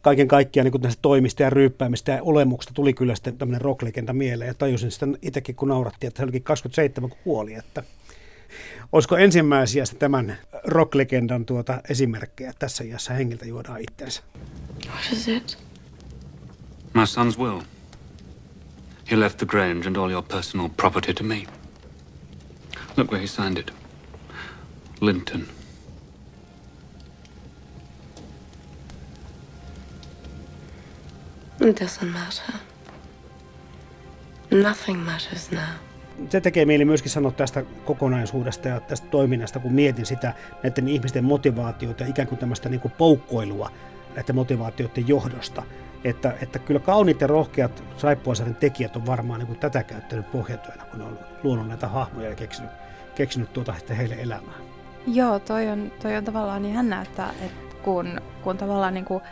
[0.02, 4.48] kaiken kaikkiaan niin näistä toimista ja ryyppäämistä ja olemuksesta tuli kyllä sitten tämmöinen rocklegenda mieleen
[4.48, 7.82] ja tajusin sitten itsekin kun naurattiin, että hän olikin 27 kun kuoli, että
[8.92, 14.22] Olisiko ensimmäisiä tämän rocklegendan tuota esimerkkejä tässä iässä hengiltä juodaan itsensä?
[14.86, 15.58] What is it?
[16.94, 17.60] My son's will.
[19.10, 21.42] He left the Grange and all your personal property to me.
[22.96, 23.72] Look where he signed it.
[25.00, 25.46] Linton.
[31.60, 32.54] It doesn't matter.
[34.50, 35.74] Nothing matters now.
[36.28, 41.24] Se tekee mieli myöskin sanoa tästä kokonaisuudesta ja tästä toiminnasta, kun mietin sitä näiden ihmisten
[41.24, 43.70] motivaatioita ja ikään kuin tämmöistä niin kuin poukkoilua
[44.16, 45.62] näiden motivaatioiden johdosta.
[46.04, 50.84] Että, että kyllä kauniit ja rohkeat saippuasarjan tekijät on varmaan niin kuin tätä käyttänyt pohjatyönä,
[50.84, 52.70] kun ne on luonut näitä hahmoja ja keksinyt,
[53.14, 54.54] keksinyt tuota heille elämää.
[55.06, 59.22] Joo, toi on, toi on tavallaan niin jännä, että, että kun, kun tavallaan niin kuin,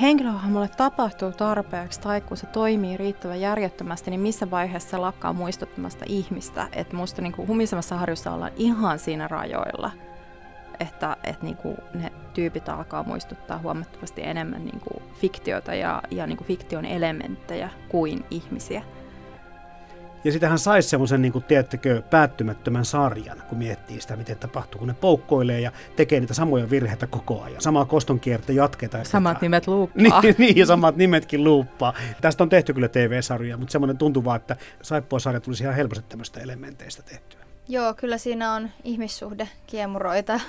[0.00, 6.04] henkilöhahmolle tapahtuu tarpeeksi tai kun se toimii riittävän järjettömästi, niin missä vaiheessa se lakkaa muistuttamasta
[6.08, 6.68] ihmistä.
[6.72, 9.90] Että musta niin kuin humisemmassa harjussa ollaan ihan siinä rajoilla,
[10.80, 16.26] että, että niin kuin ne tyypit alkaa muistuttaa huomattavasti enemmän niin kuin fiktiota ja, ja
[16.26, 18.82] niin kuin fiktion elementtejä kuin ihmisiä.
[20.24, 24.88] Ja sitähän saisi semmoisen, niin kuin, tiedättekö, päättymättömän sarjan, kun miettii sitä, miten tapahtuu, kun
[24.88, 27.62] ne poukkoilee ja tekee niitä samoja virheitä koko ajan.
[27.62, 29.06] Samaa kostonkiertä jatketaan.
[29.06, 30.20] Samat nimet luuppaa.
[30.22, 31.94] niin, niin, ja samat nimetkin luuppaa.
[32.20, 36.40] Tästä on tehty kyllä TV-sarjoja, mutta semmoinen tuntuu vaan, että Saippua-sarja tulisi ihan helposti tämmöistä
[36.40, 37.40] elementeistä tehtyä.
[37.68, 40.40] Joo, kyllä siinä on ihmissuhde kiemuroita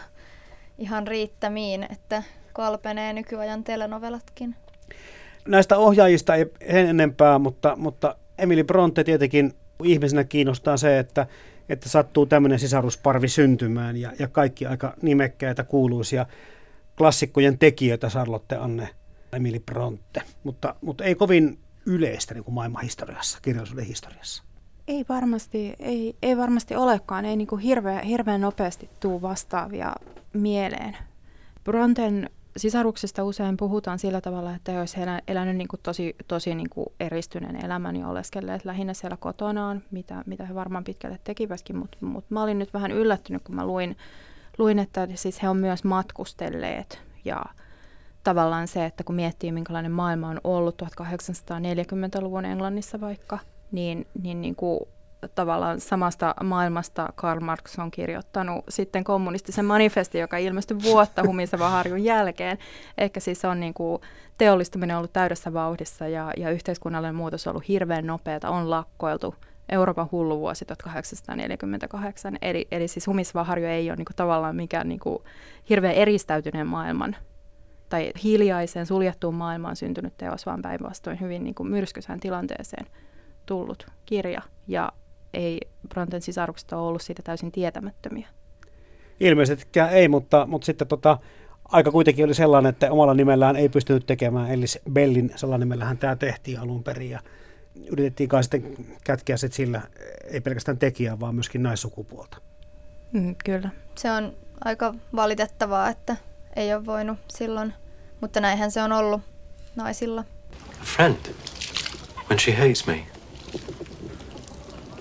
[0.77, 4.55] ihan riittämiin, että kalpenee nykyajan telenovelatkin.
[5.47, 9.53] Näistä ohjaajista ei enempää, mutta, mutta Emily Bronte tietenkin
[9.83, 11.27] ihmisenä kiinnostaa se, että,
[11.69, 16.25] että sattuu tämmöinen sisarusparvi syntymään ja, ja kaikki aika nimekkäitä, kuuluisia
[16.97, 18.89] klassikkojen tekijöitä Charlotte Anne
[19.31, 24.43] Emily Bronte, mutta, mutta ei kovin yleistä niin kuin maailman historiassa, kirjallisuuden historiassa.
[24.87, 29.95] Ei varmasti, ei, ei varmasti olekaan, ei niin kuin hirveän, hirveän nopeasti tuu vastaavia
[30.33, 30.97] mieleen.
[31.63, 36.87] Bronten sisaruksista usein puhutaan sillä tavalla, että he olisivat elänyt niin tosi, tosi niin kuin
[36.99, 42.25] eristyneen elämän ja oleskelleet lähinnä siellä kotonaan, mitä, mitä he varmaan pitkälle tekivätkin, mutta mut
[42.29, 43.97] mä olin nyt vähän yllättynyt, kun mä luin,
[44.57, 47.01] luin, että siis he on myös matkustelleet.
[47.25, 47.45] Ja
[48.23, 53.39] tavallaan se, että kun miettii, minkälainen maailma on ollut 1840-luvun Englannissa vaikka,
[53.71, 54.79] niin, niin, niin kuin
[55.35, 62.03] tavallaan samasta maailmasta Karl Marx on kirjoittanut sitten kommunistisen manifestin, joka ilmestyi vuotta Humisevan harjun
[62.03, 62.57] jälkeen.
[62.97, 64.01] Ehkä siis on niin kuin
[64.37, 69.35] teollistuminen ollut täydessä vauhdissa ja, ja yhteiskunnallinen muutos on ollut hirveän nopeata, on lakkoiltu.
[69.69, 74.99] Euroopan hullu vuosi 1848, eli, eli siis Humisvaharjo ei ole niin kuin, tavallaan mikään niin
[74.99, 75.23] kuin,
[75.69, 77.15] hirveän eristäytyneen maailman
[77.89, 82.85] tai hiljaiseen suljettuun maailmaan syntynyt teos, vaan päinvastoin hyvin niin kuin myrskyisään tilanteeseen
[83.45, 84.41] tullut kirja.
[84.67, 84.91] Ja
[85.33, 85.59] ei
[85.89, 88.27] Bronten sisarukset ole ollut siitä täysin tietämättömiä.
[89.19, 91.17] Ilmeisestikään ei, mutta, mutta sitten tota,
[91.65, 96.15] aika kuitenkin oli sellainen, että omalla nimellään ei pystynyt tekemään, eli Bellin sellainen nimellähän tämä
[96.15, 97.19] tehtiin alun perin ja
[97.91, 99.81] yritettiin kai sitten kätkeä sit sillä,
[100.31, 102.37] ei pelkästään tekijää, vaan myöskin naissukupuolta.
[103.11, 103.69] Mm, kyllä.
[103.95, 104.33] Se on
[104.65, 106.15] aika valitettavaa, että
[106.55, 107.73] ei ole voinut silloin,
[108.21, 109.21] mutta näinhän se on ollut
[109.75, 110.23] naisilla.
[110.81, 111.17] A friend,
[112.29, 113.05] when she hates me,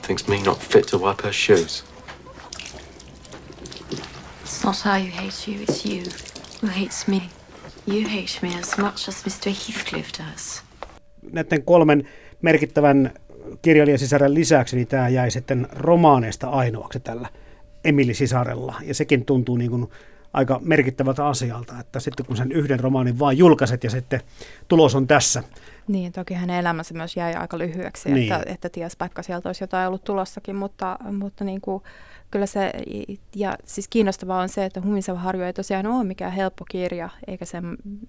[0.02, 1.84] thinks me not fit to wipe her shoes.
[4.44, 6.02] It's not I who hates you, it's you
[6.62, 7.22] who hates me.
[7.86, 9.50] You hate me as much as Mr.
[9.50, 10.62] Heathcliff does.
[11.32, 12.08] Näiden kolmen
[12.42, 13.12] merkittävän
[13.62, 17.28] kirjailijasisären lisäksi niin tämä jäi sitten romaaneista ainoaksi tällä
[17.84, 18.74] Emili Sisarella.
[18.82, 19.88] Ja sekin tuntuu niin kuin
[20.32, 24.20] aika merkittävältä asialta, että sitten kun sen yhden romaanin vaan julkaiset ja sitten
[24.68, 25.42] tulos on tässä.
[25.88, 28.32] Niin, toki hänen elämänsä myös jäi aika lyhyeksi, niin.
[28.32, 31.82] että, että ties vaikka sieltä olisi jotain ollut tulossakin, mutta, mutta niin kuin,
[32.30, 32.72] kyllä se,
[33.36, 37.44] ja siis kiinnostavaa on se, että Humiseva harjo ei tosiaan ole mikään helppo kirja, eikä
[37.44, 37.58] se,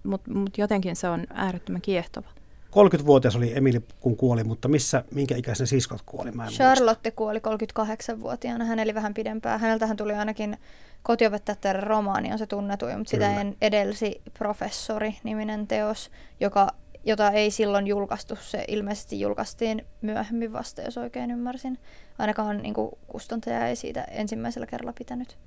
[0.04, 2.28] mutta mut jotenkin se on äärettömän kiehtova.
[2.74, 6.32] 30-vuotias oli Emili, kun kuoli, mutta missä, minkä ikäisen siskot kuoli?
[6.32, 7.18] Mä Charlotte muista.
[7.18, 8.66] kuoli 38-vuotiaana.
[8.66, 9.60] Hän eli vähän pidempään.
[9.60, 10.58] Häneltähän tuli ainakin
[11.04, 16.68] kotiopettajattaren romaani on se tunnetuin, mutta sitä en edelsi Professori-niminen teos, joka,
[17.04, 18.36] jota ei silloin julkaistu.
[18.41, 21.80] Se ilmeisesti julkaistiin myöhemmin vasta, jos oikein ymmärsin.
[22.20, 25.38] Ainakaan niin kuin, kustantaja ei siitä ensimmäisellä kerralla pitänyt.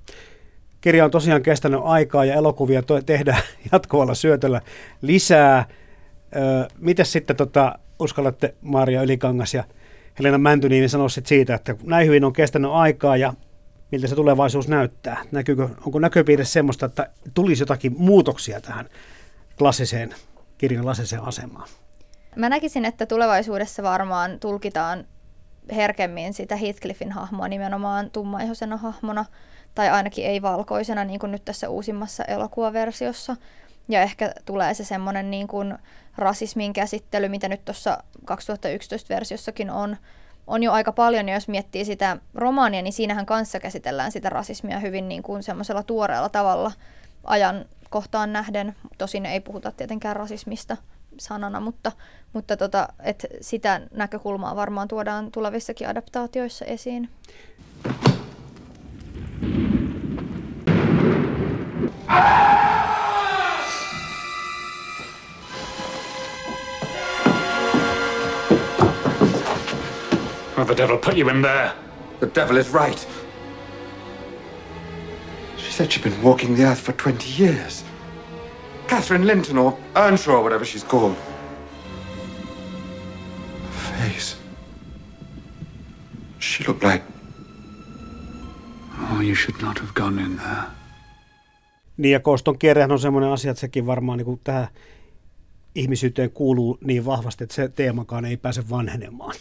[0.81, 3.41] Kirja on tosiaan kestänyt aikaa ja elokuvia to- tehdään
[3.71, 4.61] jatkuvalla syötöllä
[5.01, 5.65] lisää.
[6.35, 9.63] Öö, Miten sitten tota, uskallatte Maria Ylikangas ja
[10.19, 13.33] Helena Mäntyniemi sanoa siitä, että näin hyvin on kestänyt aikaa ja
[13.91, 15.23] miltä se tulevaisuus näyttää?
[15.31, 18.89] Näkyykö, onko näköpiirissä semmoista, että tulisi jotakin muutoksia tähän
[19.57, 20.15] klassiseen
[20.57, 21.67] kirjan klassiseen asemaan?
[22.35, 25.05] Mä näkisin, että tulevaisuudessa varmaan tulkitaan
[25.75, 29.25] herkemmin sitä Heathcliffin hahmoa nimenomaan tummaihoisena hahmona,
[29.75, 33.35] tai ainakin ei valkoisena, niin kuin nyt tässä uusimmassa elokuvaversiossa.
[33.89, 35.77] Ja ehkä tulee se semmoinen niin kuin
[36.17, 39.97] rasismin käsittely, mitä nyt tuossa 2011-versiossakin on,
[40.47, 44.79] on jo aika paljon, ja jos miettii sitä romaania, niin siinähän kanssa käsitellään sitä rasismia
[44.79, 46.71] hyvin niin kuin semmoisella tuoreella tavalla
[47.23, 48.75] ajan kohtaan nähden.
[48.97, 50.77] Tosin ei puhuta tietenkään rasismista
[51.19, 51.91] sanana, mutta,
[52.33, 57.09] mutta tota, et sitä näkökulmaa varmaan tuodaan tulevissakin adaptaatioissa esiin.
[70.57, 71.71] Oh, the devil put you in there.
[72.19, 73.26] The devil is right.
[75.77, 77.85] She said she'd been walking the earth for 20 years.
[78.87, 81.15] Catherine Linton or Earnshaw, or whatever she's called.
[83.61, 84.35] Her face.
[86.39, 87.03] She looked like.
[89.11, 90.63] Oh, you should not have gone in there.
[91.97, 94.67] Niin ja kooston kierrehän on semmoinen asia, että sekin varmaan niin kuin tähän
[95.75, 99.35] ihmisyyteen kuuluu niin vahvasti, että se teemakaan ei pääse vanhenemaan.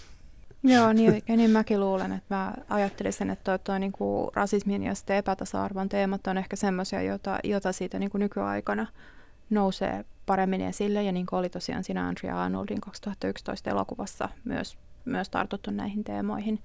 [0.74, 4.94] Joo, niin, niin mäkin luulen, että mä ajattelisin, että toi, toi niin kuin rasismin ja
[4.94, 8.86] sitten epätasa-arvon teemat on ehkä semmoisia, jota, jota siitä niin kuin nykyaikana
[9.50, 11.02] nousee paremmin esille.
[11.02, 16.62] Ja niin kuin oli tosiaan siinä Andrea Arnoldin 2011 elokuvassa myös, myös tartuttu näihin teemoihin.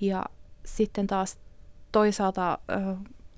[0.00, 0.24] Ja
[0.64, 1.38] sitten taas
[1.92, 2.58] toisaalta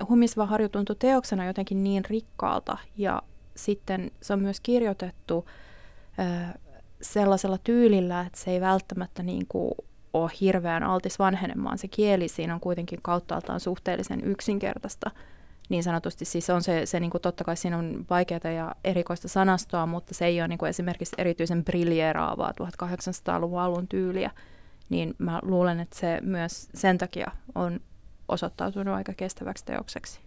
[0.08, 3.22] Humisva harju tuntui teoksena jotenkin niin rikkaalta ja
[3.56, 5.46] sitten se on myös kirjoitettu
[6.18, 6.54] äh,
[7.02, 9.74] sellaisella tyylillä, että se ei välttämättä niin kuin
[10.12, 11.78] ole hirveän altis vanhenemaan.
[11.78, 15.10] Se kieli siinä on kuitenkin kauttaaltaan suhteellisen yksinkertaista.
[15.68, 19.28] Niin sanotusti siis on se, se niin kuin totta kai siinä on vaikeaa ja erikoista
[19.28, 24.30] sanastoa, mutta se ei ole niin kuin esimerkiksi erityisen briljeeraavaa 1800-luvun alun tyyliä.
[24.88, 27.80] Niin mä luulen, että se myös sen takia on
[28.28, 30.20] osoittautunut aika kestäväksi teokseksi.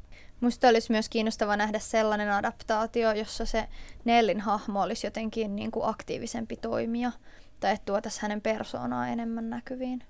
[0.43, 3.67] Musta olisi myös kiinnostava nähdä sellainen adaptaatio, jossa se
[4.05, 7.11] Nellin hahmo olisi jotenkin niin kuin aktiivisempi toimija,
[7.59, 10.03] tai että tuotaisiin hänen persoonaa enemmän näkyviin.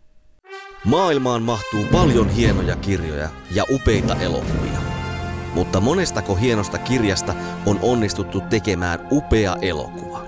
[0.85, 4.79] Maailmaan mahtuu paljon hienoja kirjoja ja upeita elokuvia.
[5.55, 10.25] Mutta monestako hienosta kirjasta on onnistuttu tekemään upea elokuva?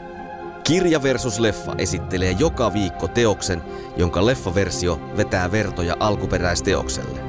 [0.64, 3.62] Kirja versus leffa esittelee joka viikko teoksen,
[3.97, 7.20] jonka leffaversio vetää vertoja alkuperäisteokselle.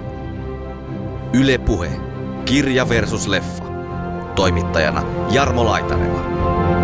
[1.32, 2.15] Yle Puhe.
[2.46, 3.64] Kirja versus leffa.
[4.34, 6.75] Toimittajana Jarmo Laitaneva.